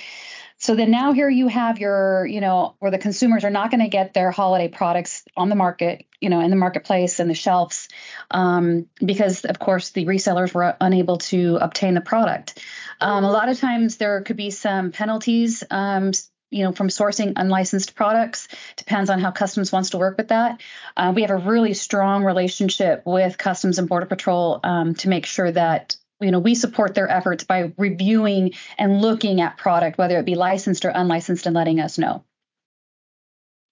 So 0.60 0.74
then 0.74 0.90
now 0.90 1.12
here 1.12 1.28
you 1.28 1.46
have 1.46 1.78
your, 1.78 2.26
you 2.26 2.40
know, 2.40 2.74
where 2.80 2.90
the 2.90 2.98
consumers 2.98 3.44
are 3.44 3.50
not 3.50 3.70
going 3.70 3.80
to 3.80 3.88
get 3.88 4.12
their 4.12 4.32
holiday 4.32 4.66
products 4.66 5.22
on 5.36 5.48
the 5.48 5.54
market, 5.54 6.04
you 6.20 6.30
know, 6.30 6.40
in 6.40 6.50
the 6.50 6.56
marketplace 6.56 7.20
and 7.20 7.30
the 7.30 7.34
shelves, 7.34 7.88
um, 8.32 8.86
because 9.04 9.44
of 9.44 9.60
course 9.60 9.90
the 9.90 10.04
resellers 10.04 10.52
were 10.52 10.76
unable 10.80 11.18
to 11.18 11.58
obtain 11.60 11.94
the 11.94 12.00
product. 12.00 12.58
Um, 13.00 13.22
a 13.22 13.30
lot 13.30 13.48
of 13.48 13.60
times 13.60 13.98
there 13.98 14.20
could 14.22 14.36
be 14.36 14.50
some 14.50 14.90
penalties. 14.90 15.62
Um, 15.70 16.10
you 16.50 16.64
know, 16.64 16.72
from 16.72 16.88
sourcing 16.88 17.32
unlicensed 17.36 17.94
products. 17.94 18.48
Depends 18.76 19.10
on 19.10 19.20
how 19.20 19.30
Customs 19.30 19.72
wants 19.72 19.90
to 19.90 19.98
work 19.98 20.16
with 20.16 20.28
that. 20.28 20.60
Uh, 20.96 21.12
we 21.14 21.22
have 21.22 21.30
a 21.30 21.36
really 21.36 21.74
strong 21.74 22.24
relationship 22.24 23.02
with 23.04 23.38
Customs 23.38 23.78
and 23.78 23.88
Border 23.88 24.06
Patrol 24.06 24.60
um, 24.64 24.94
to 24.96 25.08
make 25.08 25.26
sure 25.26 25.50
that 25.50 25.96
you 26.20 26.30
know 26.30 26.38
we 26.38 26.54
support 26.54 26.94
their 26.94 27.08
efforts 27.08 27.44
by 27.44 27.72
reviewing 27.76 28.54
and 28.76 29.00
looking 29.00 29.40
at 29.40 29.56
product 29.56 29.98
whether 29.98 30.18
it 30.18 30.26
be 30.26 30.34
licensed 30.34 30.84
or 30.84 30.88
unlicensed 30.88 31.46
and 31.46 31.54
letting 31.54 31.80
us 31.80 31.96
know 31.96 32.24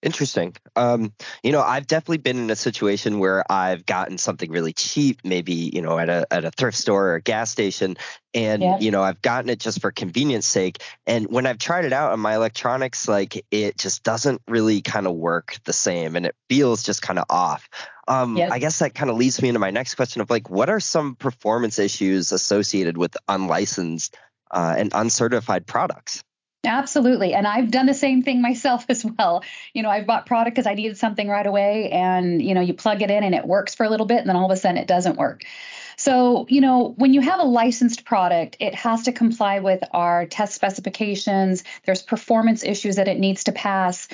Interesting. 0.03 0.55
Um, 0.75 1.11
you 1.41 1.51
know, 1.51 1.61
I've 1.61 1.87
definitely 1.87 2.19
been 2.19 2.37
in 2.37 2.51
a 2.51 2.55
situation 2.55 3.17
where 3.17 3.43
I've 3.51 3.83
gotten 3.85 4.19
something 4.19 4.51
really 4.51 4.71
cheap, 4.71 5.21
maybe 5.23 5.53
you 5.53 5.81
know 5.81 5.97
at 5.97 6.07
a 6.07 6.27
at 6.29 6.45
a 6.45 6.51
thrift 6.51 6.77
store 6.77 7.07
or 7.07 7.15
a 7.15 7.21
gas 7.21 7.49
station, 7.49 7.97
and 8.31 8.61
yeah. 8.61 8.77
you 8.77 8.91
know 8.91 9.01
I've 9.01 9.23
gotten 9.23 9.49
it 9.49 9.59
just 9.59 9.81
for 9.81 9.91
convenience 9.91 10.45
sake. 10.45 10.83
And 11.07 11.25
when 11.31 11.47
I've 11.47 11.57
tried 11.57 11.85
it 11.85 11.93
out 11.93 12.11
on 12.11 12.19
my 12.19 12.35
electronics, 12.35 13.07
like 13.07 13.43
it 13.49 13.79
just 13.79 14.03
doesn't 14.03 14.43
really 14.47 14.81
kind 14.81 15.07
of 15.07 15.15
work 15.15 15.57
the 15.65 15.73
same, 15.73 16.15
and 16.15 16.27
it 16.27 16.35
feels 16.47 16.83
just 16.83 17.01
kind 17.01 17.17
of 17.17 17.25
off. 17.31 17.67
Um, 18.07 18.37
yep. 18.37 18.51
I 18.51 18.59
guess 18.59 18.79
that 18.79 18.93
kind 18.93 19.09
of 19.09 19.17
leads 19.17 19.41
me 19.41 19.49
into 19.49 19.59
my 19.59 19.71
next 19.71 19.95
question 19.95 20.21
of 20.21 20.29
like, 20.29 20.49
what 20.49 20.69
are 20.69 20.79
some 20.79 21.15
performance 21.15 21.79
issues 21.79 22.31
associated 22.31 22.97
with 22.97 23.17
unlicensed 23.27 24.15
uh, 24.51 24.75
and 24.77 24.91
uncertified 24.93 25.65
products? 25.65 26.23
Absolutely. 26.65 27.33
And 27.33 27.47
I've 27.47 27.71
done 27.71 27.85
the 27.85 27.93
same 27.93 28.23
thing 28.23 28.41
myself 28.41 28.85
as 28.89 29.05
well. 29.05 29.43
You 29.73 29.83
know, 29.83 29.89
I've 29.89 30.07
bought 30.07 30.25
product 30.25 30.55
because 30.55 30.67
I 30.67 30.73
needed 30.73 30.97
something 30.97 31.27
right 31.27 31.45
away 31.47 31.91
and, 31.91 32.41
you 32.41 32.53
know, 32.53 32.61
you 32.61 32.73
plug 32.73 33.01
it 33.01 33.11
in 33.11 33.23
and 33.23 33.33
it 33.35 33.45
works 33.45 33.75
for 33.75 33.85
a 33.85 33.89
little 33.89 34.05
bit 34.05 34.19
and 34.19 34.29
then 34.29 34.35
all 34.35 34.51
of 34.51 34.51
a 34.51 34.59
sudden 34.59 34.77
it 34.77 34.87
doesn't 34.87 35.17
work. 35.17 35.43
So, 35.97 36.45
you 36.49 36.61
know, 36.61 36.93
when 36.97 37.13
you 37.13 37.21
have 37.21 37.39
a 37.39 37.43
licensed 37.43 38.05
product, 38.05 38.57
it 38.59 38.75
has 38.75 39.03
to 39.03 39.11
comply 39.11 39.59
with 39.59 39.83
our 39.93 40.27
test 40.27 40.53
specifications. 40.53 41.63
There's 41.85 42.03
performance 42.03 42.63
issues 42.63 42.97
that 42.97 43.07
it 43.07 43.19
needs 43.19 43.45
to 43.45 43.51
pass. 43.51 44.07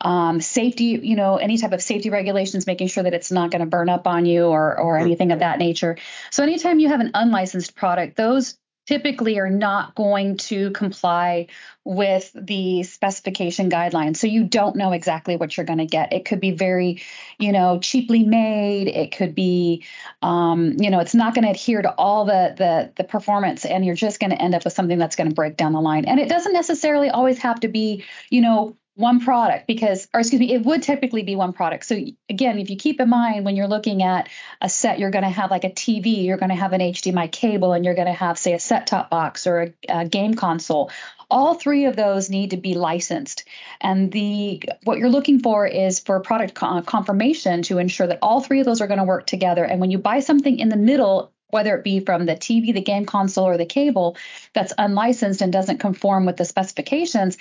um, 0.00 0.40
safety, 0.40 0.98
you 1.02 1.16
know, 1.16 1.36
any 1.36 1.58
type 1.58 1.72
of 1.72 1.82
safety 1.82 2.10
regulations, 2.10 2.66
making 2.66 2.88
sure 2.88 3.02
that 3.04 3.14
it's 3.14 3.30
not 3.32 3.50
going 3.50 3.60
to 3.60 3.66
burn 3.66 3.88
up 3.88 4.06
on 4.06 4.26
you 4.26 4.46
or 4.46 4.78
or 4.78 4.98
anything 4.98 5.32
of 5.32 5.40
that 5.40 5.58
nature. 5.58 5.96
So 6.30 6.42
anytime 6.42 6.78
you 6.78 6.88
have 6.88 7.00
an 7.00 7.10
unlicensed 7.14 7.74
product, 7.74 8.16
those 8.16 8.58
typically 8.86 9.38
are 9.38 9.50
not 9.50 9.94
going 9.94 10.36
to 10.36 10.70
comply 10.72 11.46
with 11.84 12.30
the 12.34 12.82
specification 12.82 13.70
guidelines. 13.70 14.16
So 14.16 14.26
you 14.26 14.44
don't 14.44 14.76
know 14.76 14.92
exactly 14.92 15.36
what 15.36 15.56
you're 15.56 15.66
going 15.66 15.78
to 15.78 15.86
get. 15.86 16.12
It 16.12 16.24
could 16.24 16.40
be 16.40 16.50
very, 16.50 17.02
you 17.38 17.52
know, 17.52 17.78
cheaply 17.78 18.24
made. 18.24 18.88
It 18.88 19.16
could 19.16 19.34
be, 19.34 19.84
um, 20.22 20.74
you 20.78 20.90
know, 20.90 21.00
it's 21.00 21.14
not 21.14 21.34
going 21.34 21.44
to 21.44 21.50
adhere 21.50 21.82
to 21.82 21.90
all 21.92 22.24
the 22.24 22.54
the 22.56 22.92
the 22.96 23.04
performance, 23.04 23.64
and 23.64 23.84
you're 23.84 23.94
just 23.94 24.20
going 24.20 24.30
to 24.30 24.40
end 24.40 24.54
up 24.54 24.64
with 24.64 24.72
something 24.72 24.98
that's 24.98 25.16
going 25.16 25.28
to 25.28 25.34
break 25.34 25.56
down 25.56 25.72
the 25.72 25.80
line. 25.80 26.04
And 26.04 26.18
it 26.18 26.28
doesn't 26.28 26.52
necessarily 26.52 27.10
always 27.10 27.38
have 27.38 27.60
to 27.60 27.68
be, 27.68 28.04
you 28.28 28.40
know, 28.40 28.76
one 28.94 29.20
product 29.20 29.66
because 29.66 30.08
or 30.12 30.20
excuse 30.20 30.40
me 30.40 30.52
it 30.52 30.64
would 30.64 30.82
typically 30.82 31.22
be 31.22 31.36
one 31.36 31.52
product. 31.52 31.86
So 31.86 31.98
again 32.28 32.58
if 32.58 32.70
you 32.70 32.76
keep 32.76 33.00
in 33.00 33.08
mind 33.08 33.44
when 33.44 33.56
you're 33.56 33.68
looking 33.68 34.02
at 34.02 34.28
a 34.60 34.68
set 34.68 34.98
you're 34.98 35.10
going 35.10 35.24
to 35.24 35.30
have 35.30 35.50
like 35.50 35.64
a 35.64 35.70
tv 35.70 36.24
you're 36.24 36.36
going 36.36 36.50
to 36.50 36.56
have 36.56 36.72
an 36.72 36.80
hdmi 36.80 37.30
cable 37.30 37.72
and 37.72 37.84
you're 37.84 37.94
going 37.94 38.08
to 38.08 38.12
have 38.12 38.38
say 38.38 38.52
a 38.52 38.58
set 38.58 38.86
top 38.86 39.08
box 39.08 39.46
or 39.46 39.60
a, 39.60 39.74
a 39.88 40.08
game 40.08 40.34
console. 40.34 40.90
All 41.30 41.54
three 41.54 41.84
of 41.84 41.94
those 41.94 42.28
need 42.28 42.50
to 42.50 42.56
be 42.56 42.74
licensed. 42.74 43.44
And 43.80 44.10
the 44.10 44.62
what 44.82 44.98
you're 44.98 45.08
looking 45.08 45.38
for 45.38 45.66
is 45.66 46.00
for 46.00 46.18
product 46.20 46.60
uh, 46.60 46.82
confirmation 46.82 47.62
to 47.62 47.78
ensure 47.78 48.08
that 48.08 48.18
all 48.20 48.40
three 48.40 48.58
of 48.58 48.66
those 48.66 48.80
are 48.80 48.88
going 48.88 48.98
to 48.98 49.04
work 49.04 49.26
together. 49.26 49.64
And 49.64 49.80
when 49.80 49.92
you 49.92 49.98
buy 49.98 50.20
something 50.20 50.58
in 50.58 50.68
the 50.68 50.76
middle 50.76 51.32
whether 51.50 51.76
it 51.76 51.84
be 51.84 52.00
from 52.00 52.26
the 52.26 52.34
TV, 52.34 52.72
the 52.72 52.80
game 52.80 53.04
console, 53.04 53.44
or 53.44 53.56
the 53.56 53.66
cable 53.66 54.16
that's 54.54 54.72
unlicensed 54.78 55.42
and 55.42 55.52
doesn't 55.52 55.78
conform 55.78 56.26
with 56.26 56.36
the 56.36 56.44
specifications, 56.44 57.36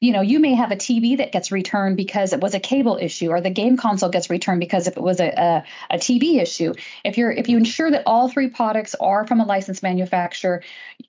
you 0.00 0.12
know, 0.12 0.20
you 0.20 0.38
may 0.38 0.54
have 0.54 0.70
a 0.70 0.76
TV 0.76 1.16
that 1.18 1.32
gets 1.32 1.50
returned 1.50 1.96
because 1.96 2.32
it 2.32 2.40
was 2.40 2.54
a 2.54 2.60
cable 2.60 2.98
issue, 3.00 3.30
or 3.30 3.40
the 3.40 3.50
game 3.50 3.76
console 3.76 4.08
gets 4.08 4.30
returned 4.30 4.60
because 4.60 4.86
if 4.86 4.96
it 4.96 5.02
was 5.02 5.18
a, 5.18 5.28
a, 5.28 5.64
a 5.94 5.98
TV 5.98 6.40
issue. 6.40 6.74
If 7.04 7.18
you're 7.18 7.32
if 7.32 7.48
you 7.48 7.56
ensure 7.56 7.90
that 7.90 8.04
all 8.06 8.28
three 8.28 8.48
products 8.48 8.94
are 9.00 9.26
from 9.26 9.40
a 9.40 9.44
licensed 9.44 9.82
manufacturer, 9.82 10.62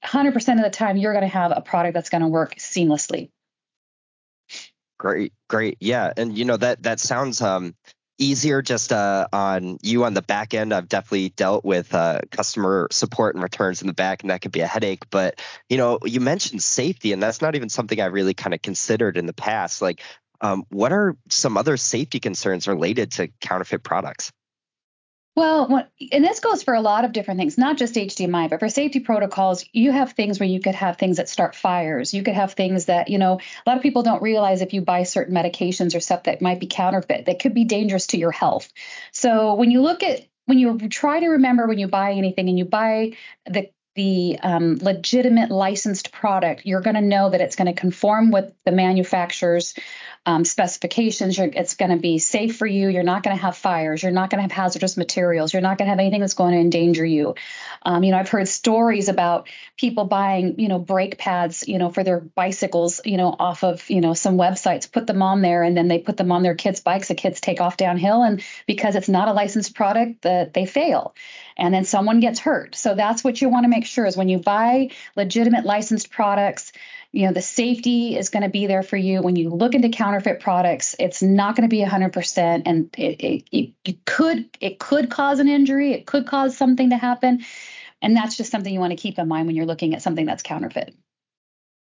100% 0.04 0.58
of 0.58 0.64
the 0.64 0.70
time 0.70 0.98
you're 0.98 1.14
going 1.14 1.24
to 1.24 1.28
have 1.28 1.52
a 1.56 1.62
product 1.62 1.94
that's 1.94 2.10
going 2.10 2.22
to 2.22 2.28
work 2.28 2.56
seamlessly. 2.56 3.30
Great, 4.98 5.34
great, 5.48 5.78
yeah, 5.80 6.12
and 6.18 6.38
you 6.38 6.46
know 6.46 6.58
that 6.58 6.84
that 6.84 7.00
sounds 7.00 7.42
um 7.42 7.76
easier 8.20 8.62
just 8.62 8.92
uh, 8.92 9.28
on 9.34 9.80
you 9.82 10.04
on 10.04 10.14
the 10.14 10.22
back 10.22 10.54
end. 10.54 10.74
I've 10.74 10.88
definitely 10.88 11.30
dealt 11.30 11.66
with 11.66 11.94
uh, 11.94 12.20
customer 12.32 12.88
support 12.92 13.36
and 13.36 13.44
returns 13.44 13.82
in 13.82 13.88
the 13.88 13.94
back, 13.94 14.22
and 14.22 14.30
that 14.30 14.42
could 14.42 14.52
be 14.52 14.60
a 14.60 14.68
headache. 14.68 15.10
But 15.10 15.40
you 15.70 15.78
know, 15.78 16.00
you 16.06 16.20
mentioned 16.20 16.62
safety, 16.62 17.14
and 17.14 17.24
that's 17.24 17.42
not 17.42 17.56
even 17.56 17.70
something 17.70 18.00
I 18.00 18.06
really 18.06 18.34
kind 18.34 18.54
of 18.54 18.62
considered 18.62 19.18
in 19.18 19.26
the 19.26 19.34
past. 19.34 19.82
Like, 19.82 20.04
um, 20.42 20.66
what 20.70 20.92
are 20.92 21.18
some 21.30 21.58
other 21.58 21.78
safety 21.78 22.20
concerns 22.20 22.68
related 22.68 23.14
to 23.14 23.30
counterfeit 23.42 23.84
products? 23.84 24.32
Well, 25.36 25.88
and 26.12 26.24
this 26.26 26.42
goes 26.42 26.64
for 26.64 26.74
a 26.74 26.82
lot 26.82 27.06
of 27.06 27.14
different 27.14 27.40
things, 27.40 27.58
not 27.58 27.78
just 27.78 27.96
HDMI, 27.96 28.50
but 28.50 28.60
for 28.60 28.68
safety 28.68 29.00
protocols, 29.00 29.64
you 29.72 29.92
have 29.92 30.12
things 30.12 30.38
where 30.38 30.50
you 30.50 30.60
could 30.60 30.76
have 30.76 30.98
things 30.98 31.16
that 31.16 31.30
start 31.30 31.56
fires. 31.56 32.14
You 32.14 32.24
could 32.24 32.34
have 32.34 32.54
things 32.54 32.86
that, 32.86 33.10
you 33.10 33.18
know, 33.20 33.40
a 33.40 33.70
lot 33.70 33.78
of 33.78 33.84
people 33.84 34.04
don't 34.04 34.22
realize 34.22 34.62
if 34.62 34.74
you 34.74 34.82
buy 34.82 35.04
certain 35.04 35.34
medications 35.34 35.96
or 35.96 36.02
stuff 36.02 36.24
that 36.24 36.42
might 36.42 36.60
be 36.60 36.68
counterfeit, 36.68 37.28
that 37.28 37.40
could 37.40 37.54
be 37.54 37.64
dangerous 37.64 38.08
to 38.08 38.18
your 38.18 38.32
health. 38.32 38.70
So 39.14 39.54
when 39.56 39.72
you 39.72 39.82
look 39.82 40.04
at, 40.04 40.28
when 40.46 40.60
you 40.60 40.78
try 40.90 41.22
to 41.22 41.28
remember 41.28 41.68
when 41.68 41.80
you 41.80 41.88
buy 41.88 42.14
anything 42.14 42.50
and 42.50 42.58
you 42.58 42.66
buy 42.66 43.14
the 43.46 43.70
the 43.96 44.40
um, 44.42 44.78
legitimate 44.82 45.52
licensed 45.52 46.12
product, 46.12 46.66
you're 46.66 46.82
going 46.82 46.96
to 46.96 47.02
know 47.02 47.30
that 47.30 47.42
it's 47.42 47.56
going 47.56 47.74
to 47.74 47.80
conform 47.80 48.32
with 48.32 48.54
the 48.66 48.72
manufacturer's 48.72 49.74
um, 50.26 50.46
specifications. 50.46 51.38
You're, 51.38 51.48
it's 51.48 51.76
going 51.76 51.92
to 51.92 51.98
be 51.98 52.20
safe 52.20 52.58
for 52.58 52.68
you. 52.68 52.90
You're 52.90 53.04
not 53.04 53.24
going 53.24 53.36
to 53.36 53.42
have 53.42 53.58
fires. 53.58 54.04
You're 54.04 54.12
not 54.12 54.30
going 54.30 54.38
to 54.40 54.44
have 54.44 54.52
hazardous 54.52 54.96
materials. 54.96 55.54
You're 55.54 55.62
not 55.62 55.78
going 55.78 55.88
to 55.88 55.90
have 55.90 56.00
anything 56.00 56.22
that's 56.22 56.34
going 56.34 56.54
to 56.54 56.60
endanger 56.60 57.06
you. 57.06 57.36
Um, 57.84 58.04
you 58.04 58.12
know, 58.12 58.18
I've 58.18 58.30
heard 58.30 58.48
stories 58.48 59.10
about 59.10 59.50
people 59.78 60.06
buying, 60.06 60.60
you 60.60 60.68
know, 60.68 60.78
brake 60.78 61.18
pads, 61.18 61.68
you 61.68 61.78
know, 61.78 61.90
for 61.90 62.04
their 62.04 62.20
bicycles, 62.20 63.02
you 63.06 63.18
know, 63.18 63.36
off 63.40 63.64
of, 63.64 63.90
you 63.90 64.02
know, 64.02 64.14
some 64.14 64.38
websites, 64.38 64.92
put 64.92 65.08
them 65.08 65.22
on 65.22 65.42
there, 65.42 65.64
and 65.64 65.76
then 65.76 65.88
they 65.88 66.00
put 66.00 66.18
them 66.18 66.32
on 66.32 66.44
their 66.44 66.56
kids' 66.56 66.82
bikes. 66.82 67.08
The 67.08 67.16
kids 67.16 67.42
take 67.42 67.62
off 67.62 67.78
downhill, 67.78 68.22
and 68.22 68.44
because 68.68 68.96
it's 68.96 69.10
not 69.10 69.30
a 69.30 69.34
licensed 69.34 69.74
product, 69.74 70.22
that 70.24 70.54
they 70.54 70.66
fail, 70.66 71.16
and 71.60 71.74
then 71.74 71.86
someone 71.86 72.20
gets 72.20 72.40
hurt. 72.40 72.76
So 72.76 72.96
that's 72.96 73.24
what 73.24 73.42
you 73.42 73.50
want 73.50 73.66
to 73.66 73.70
make 73.70 73.86
sure 73.86 74.06
is 74.06 74.18
when 74.18 74.30
you 74.30 74.40
buy 74.40 74.90
legitimate 75.16 75.66
licensed 75.66 76.10
products 76.10 76.72
you 77.12 77.26
know 77.26 77.34
the 77.34 77.42
safety 77.42 78.16
is 78.16 78.30
going 78.30 78.44
to 78.44 78.50
be 78.50 78.68
there 78.68 78.84
for 78.84 78.98
you. 78.98 79.24
When 79.24 79.36
you 79.36 79.50
look 79.50 79.74
into 79.74 79.90
counterfeit 79.90 80.42
products 80.42 80.96
it's 81.00 81.24
not 81.24 81.56
going 81.56 81.68
to 81.68 81.76
be 81.76 81.84
100% 81.84 82.62
and 82.66 82.90
it, 82.98 83.44
it, 83.52 83.74
it, 83.84 84.06
could 84.06 84.46
it 84.62 84.80
could 84.80 85.10
cause 85.10 85.40
an 85.40 85.48
injury. 85.48 85.94
It 85.94 86.06
could 86.06 86.28
cause 86.28 86.56
something 86.56 86.92
to 86.92 86.98
happen. 86.98 87.44
And 88.02 88.16
that's 88.16 88.38
just 88.38 88.52
something 88.52 88.72
you 88.72 88.80
want 88.80 88.92
to 88.92 88.98
keep 88.98 89.18
in 89.18 89.28
mind 89.28 89.48
when 89.48 89.56
you're 89.56 89.66
looking 89.66 89.96
at 89.96 90.02
something 90.02 90.26
that's 90.26 90.44
counterfeit 90.44 90.96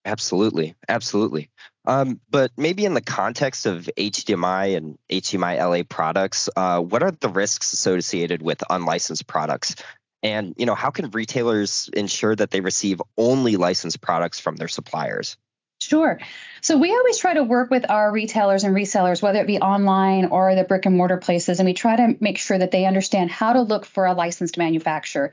absolutely 0.08 0.76
absolutely 0.90 1.50
um, 1.86 2.20
but 2.30 2.52
maybe 2.58 2.84
in 2.84 2.96
the 2.96 3.02
context 3.02 3.66
of 3.66 3.90
hdmi 3.98 4.76
and 4.76 4.98
hdmi 5.12 5.58
la 5.58 5.84
products 5.88 6.50
uh, 6.56 6.80
what 6.80 7.04
are 7.04 7.12
the 7.12 7.30
risks 7.30 7.74
associated 7.74 8.42
with 8.42 8.64
unlicensed 8.70 9.28
products 9.28 9.76
and 10.24 10.56
you 10.58 10.66
know, 10.66 10.76
how 10.76 10.90
can 10.90 11.10
retailers 11.12 11.90
ensure 11.94 12.36
that 12.36 12.52
they 12.52 12.60
receive 12.60 13.02
only 13.18 13.56
licensed 13.56 14.02
products 14.02 14.40
from 14.40 14.56
their 14.56 14.68
suppliers? 14.68 15.38
Sure. 15.80 16.20
So 16.62 16.80
we 16.80 16.92
always 16.92 17.20
try 17.20 17.36
to 17.36 17.44
work 17.44 17.70
with 17.70 17.90
our 17.90 18.12
retailers 18.12 18.64
and 18.64 18.76
resellers, 18.76 19.22
whether 19.22 19.40
it 19.42 19.46
be 19.48 19.60
online 19.60 20.26
or 20.26 20.56
the 20.56 20.64
brick 20.64 20.88
and 20.88 20.98
mortar 20.98 21.18
places, 21.18 21.60
and 21.60 21.68
we 21.68 21.76
try 21.76 21.96
to 21.96 22.18
make 22.20 22.40
sure 22.40 22.58
that 22.58 22.72
they 22.72 22.86
understand 22.86 23.30
how 23.30 23.54
to 23.54 23.62
look 23.62 23.86
for 23.86 24.08
a 24.08 24.14
licensed 24.14 24.58
manufacturer. 24.58 25.32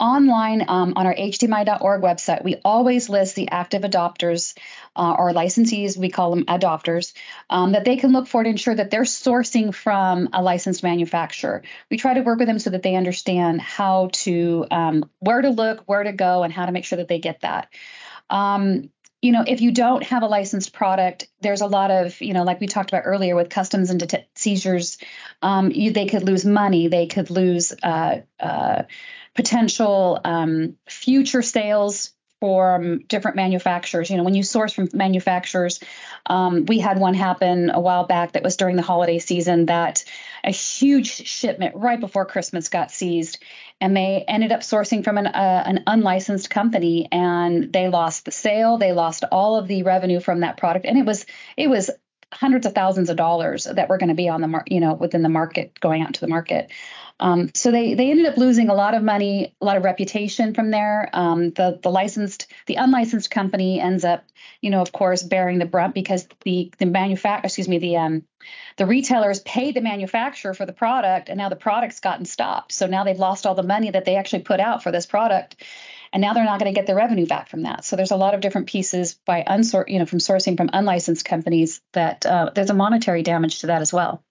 Online 0.00 0.64
um, 0.66 0.94
on 0.96 1.06
our 1.06 1.14
hdmi.org 1.14 2.00
website, 2.00 2.42
we 2.42 2.56
always 2.64 3.10
list 3.10 3.34
the 3.34 3.50
active 3.50 3.82
adopters 3.82 4.56
uh, 4.96 5.14
or 5.18 5.32
licensees, 5.32 5.98
we 5.98 6.08
call 6.08 6.34
them 6.34 6.46
adopters, 6.46 7.12
um, 7.50 7.72
that 7.72 7.84
they 7.84 7.96
can 7.96 8.12
look 8.12 8.26
for 8.26 8.42
to 8.42 8.48
ensure 8.48 8.74
that 8.74 8.90
they're 8.90 9.02
sourcing 9.02 9.74
from 9.74 10.30
a 10.32 10.42
licensed 10.42 10.82
manufacturer. 10.82 11.62
We 11.90 11.98
try 11.98 12.14
to 12.14 12.22
work 12.22 12.38
with 12.38 12.48
them 12.48 12.58
so 12.58 12.70
that 12.70 12.82
they 12.82 12.94
understand 12.94 13.60
how 13.60 14.08
to, 14.12 14.66
um, 14.70 15.10
where 15.18 15.42
to 15.42 15.50
look, 15.50 15.82
where 15.84 16.02
to 16.02 16.12
go, 16.12 16.44
and 16.44 16.52
how 16.52 16.64
to 16.64 16.72
make 16.72 16.86
sure 16.86 16.96
that 16.96 17.08
they 17.08 17.18
get 17.18 17.42
that. 17.42 17.68
Um, 18.30 18.88
you 19.22 19.30
know, 19.30 19.44
if 19.46 19.60
you 19.60 19.70
don't 19.70 20.02
have 20.02 20.24
a 20.24 20.26
licensed 20.26 20.72
product, 20.72 21.28
there's 21.40 21.60
a 21.60 21.66
lot 21.66 21.92
of, 21.92 22.20
you 22.20 22.34
know, 22.34 22.42
like 22.42 22.60
we 22.60 22.66
talked 22.66 22.90
about 22.90 23.04
earlier 23.06 23.36
with 23.36 23.48
customs 23.48 23.88
and 23.88 24.00
det- 24.00 24.28
seizures, 24.34 24.98
um, 25.40 25.70
you, 25.70 25.92
they 25.92 26.06
could 26.06 26.24
lose 26.24 26.44
money, 26.44 26.88
they 26.88 27.06
could 27.06 27.30
lose 27.30 27.72
uh, 27.84 28.18
uh, 28.40 28.82
potential 29.34 30.20
um, 30.24 30.76
future 30.88 31.40
sales 31.40 32.10
from 32.40 32.98
different 33.06 33.36
manufacturers. 33.36 34.10
You 34.10 34.16
know, 34.16 34.24
when 34.24 34.34
you 34.34 34.42
source 34.42 34.72
from 34.72 34.88
manufacturers, 34.92 35.78
um, 36.26 36.66
we 36.66 36.80
had 36.80 36.98
one 36.98 37.14
happen 37.14 37.70
a 37.70 37.78
while 37.78 38.04
back 38.04 38.32
that 38.32 38.42
was 38.42 38.56
during 38.56 38.74
the 38.74 38.82
holiday 38.82 39.20
season 39.20 39.66
that 39.66 40.04
a 40.44 40.50
huge 40.50 41.26
shipment 41.28 41.76
right 41.76 42.00
before 42.00 42.26
Christmas 42.26 42.68
got 42.68 42.90
seized, 42.90 43.38
and 43.80 43.96
they 43.96 44.24
ended 44.26 44.52
up 44.52 44.60
sourcing 44.60 45.04
from 45.04 45.18
an, 45.18 45.26
uh, 45.26 45.62
an 45.66 45.84
unlicensed 45.86 46.50
company, 46.50 47.08
and 47.12 47.72
they 47.72 47.88
lost 47.88 48.24
the 48.24 48.32
sale, 48.32 48.78
they 48.78 48.92
lost 48.92 49.24
all 49.30 49.56
of 49.56 49.68
the 49.68 49.82
revenue 49.82 50.20
from 50.20 50.40
that 50.40 50.56
product, 50.56 50.86
and 50.86 50.98
it 50.98 51.06
was 51.06 51.26
it 51.56 51.68
was 51.68 51.90
hundreds 52.32 52.66
of 52.66 52.74
thousands 52.74 53.10
of 53.10 53.16
dollars 53.16 53.64
that 53.64 53.88
were 53.88 53.98
going 53.98 54.08
to 54.08 54.14
be 54.14 54.28
on 54.28 54.40
the 54.40 54.48
mar- 54.48 54.64
you 54.66 54.80
know 54.80 54.94
within 54.94 55.22
the 55.22 55.28
market 55.28 55.78
going 55.80 56.02
out 56.02 56.14
to 56.14 56.20
the 56.20 56.28
market. 56.28 56.70
Um, 57.20 57.50
so 57.54 57.70
they 57.70 57.94
they 57.94 58.10
ended 58.10 58.26
up 58.26 58.36
losing 58.36 58.68
a 58.68 58.74
lot 58.74 58.94
of 58.94 59.02
money, 59.02 59.54
a 59.60 59.64
lot 59.64 59.76
of 59.76 59.84
reputation 59.84 60.54
from 60.54 60.70
there. 60.70 61.08
Um, 61.12 61.50
the 61.50 61.78
the 61.80 61.90
licensed, 61.90 62.48
the 62.66 62.76
unlicensed 62.76 63.30
company 63.30 63.80
ends 63.80 64.04
up, 64.04 64.24
you 64.60 64.70
know, 64.70 64.80
of 64.80 64.90
course, 64.90 65.22
bearing 65.22 65.58
the 65.58 65.66
brunt 65.66 65.94
because 65.94 66.26
the 66.42 66.72
the 66.78 66.86
manufacturer, 66.86 67.46
excuse 67.46 67.68
me, 67.68 67.78
the 67.78 67.96
um 67.96 68.24
the 68.76 68.86
retailers 68.86 69.38
paid 69.40 69.76
the 69.76 69.80
manufacturer 69.80 70.54
for 70.54 70.66
the 70.66 70.72
product, 70.72 71.28
and 71.28 71.38
now 71.38 71.48
the 71.48 71.56
product's 71.56 72.00
gotten 72.00 72.24
stopped. 72.24 72.72
So 72.72 72.86
now 72.86 73.04
they've 73.04 73.16
lost 73.16 73.46
all 73.46 73.54
the 73.54 73.62
money 73.62 73.90
that 73.90 74.04
they 74.04 74.16
actually 74.16 74.42
put 74.42 74.58
out 74.58 74.82
for 74.82 74.90
this 74.90 75.06
product, 75.06 75.56
and 76.12 76.20
now 76.20 76.34
they're 76.34 76.44
not 76.44 76.60
going 76.60 76.72
to 76.72 76.78
get 76.78 76.86
their 76.86 76.96
revenue 76.96 77.26
back 77.26 77.48
from 77.48 77.62
that. 77.62 77.84
So 77.84 77.96
there's 77.96 78.10
a 78.10 78.16
lot 78.16 78.34
of 78.34 78.40
different 78.40 78.68
pieces 78.68 79.18
by 79.26 79.44
unsort, 79.46 79.88
you 79.88 79.98
know, 79.98 80.06
from 80.06 80.18
sourcing 80.18 80.56
from 80.56 80.70
unlicensed 80.72 81.24
companies 81.24 81.80
that 81.92 82.26
uh, 82.26 82.50
there's 82.54 82.70
a 82.70 82.74
monetary 82.74 83.22
damage 83.22 83.60
to 83.60 83.68
that 83.68 83.80
as 83.80 83.92
well. 83.92 84.22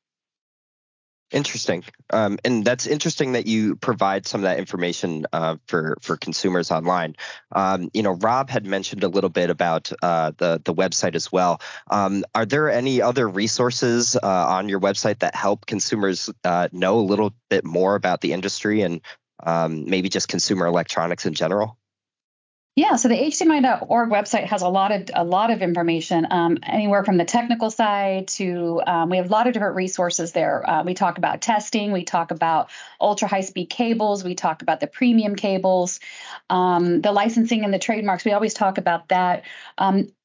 Interesting, 1.32 1.86
um, 2.10 2.40
and 2.44 2.66
that's 2.66 2.86
interesting 2.86 3.32
that 3.34 3.48
you 3.48 3.78
provide 3.78 4.28
some 4.28 4.42
of 4.42 4.44
that 4.44 4.60
information 4.60 5.26
uh, 5.32 5.56
for 5.66 5.98
for 6.02 6.18
consumers 6.18 6.72
online. 6.72 7.16
Um, 7.54 7.90
you 7.94 8.04
know, 8.04 8.12
Rob 8.12 8.50
had 8.50 8.66
mentioned 8.66 9.06
a 9.06 9.08
little 9.08 9.30
bit 9.30 9.50
about 9.50 9.94
uh, 10.04 10.34
the 10.38 10.62
the 10.62 10.74
website 10.74 11.16
as 11.16 11.32
well. 11.32 11.62
Um, 11.90 12.26
are 12.36 12.46
there 12.46 12.70
any 12.70 13.02
other 13.02 13.30
resources 13.30 14.18
uh, 14.18 14.20
on 14.22 14.68
your 14.68 14.82
website 14.82 15.20
that 15.20 15.34
help 15.34 15.66
consumers 15.66 16.30
uh, 16.44 16.68
know 16.74 17.00
a 17.00 17.00
little 17.00 17.34
bit 17.50 17.64
more 17.64 17.96
about 17.96 18.20
the 18.20 18.34
industry 18.34 18.82
and 18.82 19.00
um, 19.44 19.90
maybe 19.90 20.10
just 20.10 20.28
consumer 20.28 20.66
electronics 20.66 21.26
in 21.26 21.34
general? 21.34 21.78
Yeah, 22.78 22.96
so 22.96 23.10
the 23.10 23.16
HDMI.org 23.16 24.10
website 24.10 24.46
has 24.46 24.62
a 24.62 24.70
lot 24.70 24.94
of 24.94 25.10
a 25.14 25.26
lot 25.26 25.52
of 25.52 25.62
information, 25.62 26.26
um, 26.32 26.58
anywhere 26.64 27.04
from 27.04 27.18
the 27.18 27.26
technical 27.26 27.70
side 27.70 28.30
to 28.30 28.82
um, 28.88 29.10
we 29.10 29.18
have 29.18 29.26
a 29.26 29.30
lot 29.30 29.46
of 29.46 29.54
different 29.54 29.76
resources 29.76 30.32
there. 30.32 30.68
Uh, 30.68 30.82
we 30.82 30.94
talk 30.94 31.18
about 31.18 31.42
testing, 31.42 31.92
we 31.92 32.06
talk 32.06 32.32
about 32.32 32.70
ultra 33.02 33.28
high 33.28 33.42
speed 33.42 33.66
cables, 33.66 34.24
we 34.24 34.36
talk 34.36 34.62
about 34.62 34.80
the 34.80 34.88
premium 34.88 35.36
cables, 35.36 36.00
um, 36.50 37.02
the 37.02 37.12
licensing 37.12 37.66
and 37.66 37.74
the 37.74 37.80
trademarks. 37.80 38.24
We 38.24 38.32
always 38.32 38.54
talk 38.54 38.78
about 38.78 39.10
that. 39.10 39.44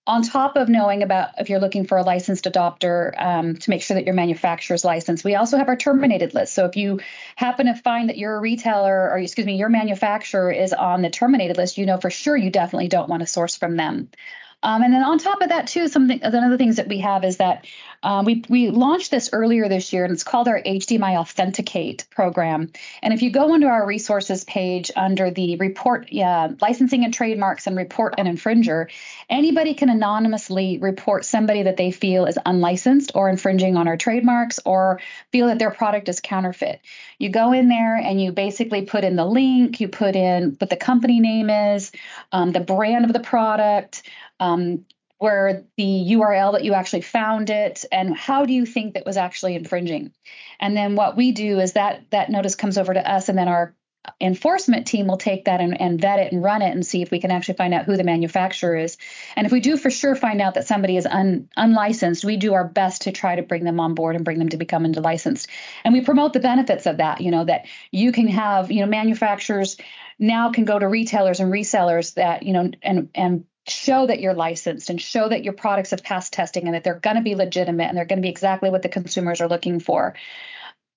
On 0.06 0.22
top 0.22 0.56
of 0.56 0.68
knowing 0.68 1.02
about 1.02 1.30
if 1.38 1.50
you're 1.50 1.58
looking 1.58 1.84
for 1.84 1.98
a 1.98 2.02
licensed 2.02 2.44
adopter 2.44 3.12
um, 3.20 3.56
to 3.56 3.70
make 3.70 3.82
sure 3.82 3.96
that 3.96 4.04
your 4.04 4.14
manufacturer's 4.14 4.84
licensed, 4.84 5.24
we 5.24 5.34
also 5.34 5.56
have 5.58 5.68
our 5.68 5.76
terminated 5.76 6.32
list. 6.32 6.54
So 6.54 6.64
if 6.64 6.76
you 6.76 7.00
happen 7.34 7.66
to 7.66 7.74
find 7.74 8.08
that 8.08 8.16
your 8.16 8.40
retailer 8.40 9.10
or 9.10 9.18
excuse 9.18 9.46
me, 9.46 9.56
your 9.56 9.68
manufacturer 9.68 10.52
is 10.52 10.72
on 10.72 11.02
the 11.02 11.10
terminated 11.10 11.56
list, 11.56 11.76
you 11.76 11.86
know 11.86 11.98
for 11.98 12.10
sure 12.10 12.36
you 12.36 12.50
definitely 12.50 12.88
don't 12.88 13.08
want 13.08 13.20
to 13.20 13.26
source 13.26 13.56
from 13.56 13.76
them. 13.76 14.08
Um, 14.62 14.82
and 14.82 14.92
then 14.92 15.02
on 15.02 15.18
top 15.18 15.42
of 15.42 15.50
that, 15.50 15.66
too, 15.66 15.86
something 15.86 16.22
other 16.22 16.56
things 16.56 16.76
that 16.76 16.88
we 16.88 16.98
have 16.98 17.24
is 17.24 17.36
that 17.36 17.66
um, 18.06 18.24
we 18.24 18.44
we 18.48 18.70
launched 18.70 19.10
this 19.10 19.30
earlier 19.32 19.68
this 19.68 19.92
year, 19.92 20.04
and 20.04 20.12
it's 20.12 20.22
called 20.22 20.46
our 20.46 20.62
HDMI 20.62 21.18
Authenticate 21.18 22.06
program. 22.08 22.70
And 23.02 23.12
if 23.12 23.20
you 23.20 23.32
go 23.32 23.52
into 23.52 23.66
our 23.66 23.84
resources 23.84 24.44
page 24.44 24.92
under 24.94 25.32
the 25.32 25.56
report 25.56 26.08
uh, 26.14 26.50
licensing 26.60 27.04
and 27.04 27.12
trademarks 27.12 27.66
and 27.66 27.76
report 27.76 28.14
an 28.18 28.26
infringer, 28.26 28.88
anybody 29.28 29.74
can 29.74 29.90
anonymously 29.90 30.78
report 30.78 31.24
somebody 31.24 31.64
that 31.64 31.76
they 31.76 31.90
feel 31.90 32.26
is 32.26 32.38
unlicensed 32.46 33.10
or 33.16 33.28
infringing 33.28 33.76
on 33.76 33.88
our 33.88 33.96
trademarks 33.96 34.60
or 34.64 35.00
feel 35.32 35.48
that 35.48 35.58
their 35.58 35.72
product 35.72 36.08
is 36.08 36.20
counterfeit. 36.20 36.80
You 37.18 37.30
go 37.30 37.50
in 37.50 37.68
there 37.68 37.96
and 37.96 38.22
you 38.22 38.30
basically 38.30 38.82
put 38.82 39.02
in 39.02 39.16
the 39.16 39.26
link, 39.26 39.80
you 39.80 39.88
put 39.88 40.14
in 40.14 40.54
what 40.60 40.70
the 40.70 40.76
company 40.76 41.18
name 41.18 41.50
is, 41.50 41.90
um, 42.30 42.52
the 42.52 42.60
brand 42.60 43.04
of 43.04 43.12
the 43.12 43.18
product 43.18 44.04
um, 44.38 44.84
where 45.18 45.64
the 45.76 46.06
URL 46.10 46.52
that 46.52 46.64
you 46.64 46.74
actually 46.74 47.00
found 47.02 47.50
it, 47.50 47.84
and 47.90 48.16
how 48.16 48.44
do 48.44 48.52
you 48.52 48.66
think 48.66 48.94
that 48.94 49.06
was 49.06 49.16
actually 49.16 49.54
infringing? 49.54 50.12
And 50.60 50.76
then 50.76 50.94
what 50.94 51.16
we 51.16 51.32
do 51.32 51.58
is 51.58 51.72
that 51.72 52.10
that 52.10 52.30
notice 52.30 52.54
comes 52.54 52.78
over 52.78 52.92
to 52.92 53.10
us, 53.10 53.28
and 53.28 53.38
then 53.38 53.48
our 53.48 53.74
enforcement 54.20 54.86
team 54.86 55.06
will 55.06 55.16
take 55.16 55.46
that 55.46 55.60
and, 55.60 55.80
and, 55.80 56.00
vet 56.00 56.20
it 56.20 56.32
and 56.32 56.42
run 56.42 56.62
it 56.62 56.70
and 56.70 56.86
see 56.86 57.02
if 57.02 57.10
we 57.10 57.20
can 57.20 57.30
actually 57.30 57.56
find 57.56 57.74
out 57.74 57.84
who 57.84 57.96
the 57.96 58.04
manufacturer 58.04 58.76
is. 58.76 58.96
And 59.34 59.46
if 59.46 59.52
we 59.52 59.60
do 59.60 59.76
for 59.76 59.90
sure 59.90 60.14
find 60.14 60.40
out 60.40 60.54
that 60.54 60.66
somebody 60.66 60.96
is 60.96 61.06
un, 61.06 61.48
unlicensed, 61.56 62.24
we 62.24 62.36
do 62.36 62.54
our 62.54 62.66
best 62.66 63.02
to 63.02 63.12
try 63.12 63.36
to 63.36 63.42
bring 63.42 63.64
them 63.64 63.80
on 63.80 63.94
board 63.94 64.16
and 64.16 64.24
bring 64.24 64.38
them 64.38 64.50
to 64.50 64.56
become 64.56 64.84
into 64.84 65.00
licensed. 65.00 65.48
And 65.84 65.92
we 65.92 66.00
promote 66.02 66.32
the 66.32 66.40
benefits 66.40 66.86
of 66.86 66.98
that, 66.98 67.20
you 67.20 67.30
know, 67.30 67.44
that 67.44 67.66
you 67.90 68.12
can 68.12 68.28
have, 68.28 68.70
you 68.70 68.80
know, 68.80 68.86
manufacturers 68.86 69.76
now 70.18 70.50
can 70.52 70.64
go 70.64 70.78
to 70.78 70.88
retailers 70.88 71.40
and 71.40 71.52
resellers 71.52 72.14
that, 72.14 72.42
you 72.42 72.52
know, 72.52 72.70
and 72.82 73.10
and 73.14 73.44
show 73.68 74.06
that 74.06 74.20
you're 74.20 74.34
licensed 74.34 74.90
and 74.90 75.00
show 75.00 75.28
that 75.28 75.44
your 75.44 75.52
products 75.52 75.90
have 75.90 76.02
passed 76.02 76.32
testing 76.32 76.66
and 76.66 76.74
that 76.74 76.84
they're 76.84 77.00
going 77.00 77.16
to 77.16 77.22
be 77.22 77.34
legitimate 77.34 77.84
and 77.84 77.96
they're 77.96 78.04
going 78.04 78.18
to 78.18 78.22
be 78.22 78.28
exactly 78.28 78.70
what 78.70 78.82
the 78.82 78.88
consumers 78.88 79.40
are 79.40 79.48
looking 79.48 79.80
for. 79.80 80.14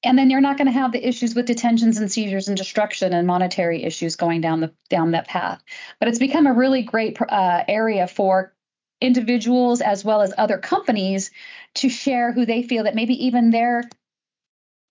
And 0.03 0.17
then 0.17 0.29
you're 0.29 0.39
not 0.39 0.57
going 0.57 0.67
to 0.67 0.71
have 0.71 0.91
the 0.91 1.05
issues 1.05 1.35
with 1.35 1.45
detentions 1.45 1.97
and 1.97 2.11
seizures 2.11 2.47
and 2.47 2.55
destruction 2.55 3.11
and 3.11 3.27
monetary 3.27 3.83
issues 3.83 4.15
going 4.15 4.39
down 4.39 4.61
the 4.61 4.73
down 4.89 5.11
that 5.11 5.27
path. 5.27 5.61
But 5.99 6.07
it's 6.07 6.19
become 6.19 6.47
a 6.47 6.53
really 6.53 6.83
great 6.83 7.19
uh, 7.21 7.63
area 7.67 8.07
for 8.07 8.53
individuals 9.01 9.81
as 9.81 10.05
well 10.05 10.21
as 10.21 10.33
other 10.37 10.57
companies 10.57 11.31
to 11.75 11.89
share 11.89 12.31
who 12.31 12.45
they 12.45 12.63
feel 12.63 12.83
that 12.83 12.95
maybe 12.95 13.25
even 13.25 13.49
their 13.49 13.83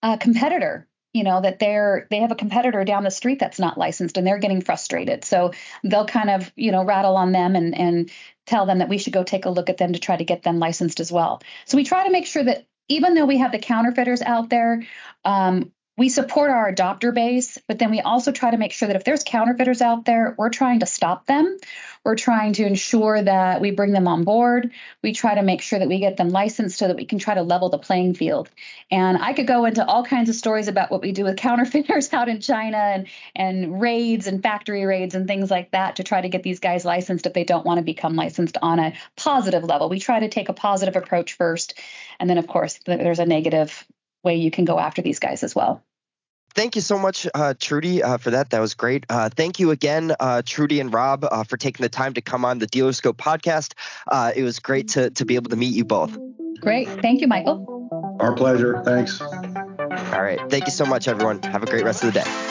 uh, 0.02 0.16
competitor 0.16 0.87
you 1.12 1.24
know 1.24 1.40
that 1.40 1.58
they're 1.58 2.06
they 2.10 2.18
have 2.18 2.32
a 2.32 2.36
competitor 2.36 2.84
down 2.84 3.04
the 3.04 3.10
street 3.10 3.38
that's 3.38 3.58
not 3.58 3.78
licensed 3.78 4.16
and 4.16 4.26
they're 4.26 4.38
getting 4.38 4.60
frustrated. 4.60 5.24
So 5.24 5.52
they'll 5.84 6.06
kind 6.06 6.30
of 6.30 6.52
you 6.56 6.72
know 6.72 6.84
rattle 6.84 7.16
on 7.16 7.32
them 7.32 7.56
and 7.56 7.76
and 7.76 8.10
tell 8.46 8.66
them 8.66 8.78
that 8.78 8.88
we 8.88 8.98
should 8.98 9.12
go 9.12 9.24
take 9.24 9.44
a 9.44 9.50
look 9.50 9.70
at 9.70 9.78
them 9.78 9.92
to 9.92 9.98
try 9.98 10.16
to 10.16 10.24
get 10.24 10.42
them 10.42 10.58
licensed 10.58 11.00
as 11.00 11.12
well. 11.12 11.42
So 11.66 11.76
we 11.76 11.84
try 11.84 12.04
to 12.06 12.12
make 12.12 12.26
sure 12.26 12.44
that 12.44 12.66
even 12.88 13.14
though 13.14 13.26
we 13.26 13.38
have 13.38 13.52
the 13.52 13.58
counterfeiters 13.58 14.22
out 14.22 14.48
there 14.48 14.82
um, 15.24 15.72
we 15.98 16.08
support 16.08 16.50
our 16.50 16.72
adopter 16.72 17.12
base, 17.12 17.58
but 17.66 17.80
then 17.80 17.90
we 17.90 18.00
also 18.00 18.30
try 18.30 18.52
to 18.52 18.56
make 18.56 18.70
sure 18.70 18.86
that 18.86 18.94
if 18.94 19.02
there's 19.02 19.24
counterfeiters 19.24 19.82
out 19.82 20.04
there, 20.04 20.32
we're 20.38 20.48
trying 20.48 20.78
to 20.78 20.86
stop 20.86 21.26
them. 21.26 21.58
We're 22.04 22.14
trying 22.14 22.52
to 22.52 22.64
ensure 22.64 23.20
that 23.20 23.60
we 23.60 23.72
bring 23.72 23.90
them 23.90 24.06
on 24.06 24.22
board. 24.22 24.70
We 25.02 25.12
try 25.12 25.34
to 25.34 25.42
make 25.42 25.60
sure 25.60 25.80
that 25.80 25.88
we 25.88 25.98
get 25.98 26.16
them 26.16 26.28
licensed 26.28 26.78
so 26.78 26.86
that 26.86 26.96
we 26.96 27.04
can 27.04 27.18
try 27.18 27.34
to 27.34 27.42
level 27.42 27.68
the 27.68 27.78
playing 27.78 28.14
field. 28.14 28.48
And 28.92 29.18
I 29.18 29.32
could 29.32 29.48
go 29.48 29.64
into 29.64 29.84
all 29.84 30.04
kinds 30.04 30.28
of 30.28 30.36
stories 30.36 30.68
about 30.68 30.92
what 30.92 31.02
we 31.02 31.10
do 31.10 31.24
with 31.24 31.36
counterfeiters 31.36 32.12
out 32.12 32.28
in 32.28 32.40
China 32.40 32.76
and, 32.76 33.08
and 33.34 33.80
raids 33.80 34.28
and 34.28 34.40
factory 34.40 34.84
raids 34.84 35.16
and 35.16 35.26
things 35.26 35.50
like 35.50 35.72
that 35.72 35.96
to 35.96 36.04
try 36.04 36.20
to 36.20 36.28
get 36.28 36.44
these 36.44 36.60
guys 36.60 36.84
licensed 36.84 37.26
if 37.26 37.32
they 37.32 37.44
don't 37.44 37.66
want 37.66 37.78
to 37.78 37.84
become 37.84 38.14
licensed 38.14 38.56
on 38.62 38.78
a 38.78 38.92
positive 39.16 39.64
level. 39.64 39.88
We 39.88 39.98
try 39.98 40.20
to 40.20 40.28
take 40.28 40.48
a 40.48 40.52
positive 40.54 40.94
approach 40.94 41.32
first. 41.32 41.74
And 42.20 42.30
then, 42.30 42.38
of 42.38 42.46
course, 42.46 42.78
there's 42.86 43.18
a 43.18 43.26
negative 43.26 43.84
way 44.22 44.36
you 44.36 44.52
can 44.52 44.64
go 44.64 44.78
after 44.78 45.02
these 45.02 45.18
guys 45.18 45.42
as 45.42 45.56
well 45.56 45.82
thank 46.54 46.74
you 46.74 46.82
so 46.82 46.98
much, 46.98 47.26
uh, 47.34 47.54
Trudi, 47.58 48.02
uh, 48.02 48.18
for 48.18 48.30
that. 48.30 48.50
That 48.50 48.60
was 48.60 48.74
great. 48.74 49.04
Uh, 49.08 49.28
thank 49.28 49.60
you 49.60 49.70
again, 49.70 50.14
uh, 50.18 50.42
Trudi 50.44 50.80
and 50.80 50.92
Rob, 50.92 51.24
uh, 51.24 51.44
for 51.44 51.56
taking 51.56 51.82
the 51.82 51.88
time 51.88 52.14
to 52.14 52.20
come 52.20 52.44
on 52.44 52.58
the 52.58 52.66
Dealerscope 52.66 53.16
podcast. 53.16 53.74
Uh, 54.06 54.32
it 54.34 54.42
was 54.42 54.58
great 54.58 54.88
to, 54.88 55.10
to 55.10 55.24
be 55.24 55.36
able 55.36 55.50
to 55.50 55.56
meet 55.56 55.74
you 55.74 55.84
both. 55.84 56.16
Great. 56.60 56.88
Thank 57.02 57.20
you, 57.20 57.28
Michael. 57.28 58.16
Our 58.20 58.34
pleasure. 58.34 58.82
Thanks. 58.84 59.20
All 59.20 60.22
right. 60.22 60.40
Thank 60.50 60.66
you 60.66 60.72
so 60.72 60.84
much, 60.84 61.06
everyone. 61.06 61.42
Have 61.42 61.62
a 61.62 61.66
great 61.66 61.84
rest 61.84 62.02
of 62.02 62.12
the 62.12 62.20
day. 62.20 62.47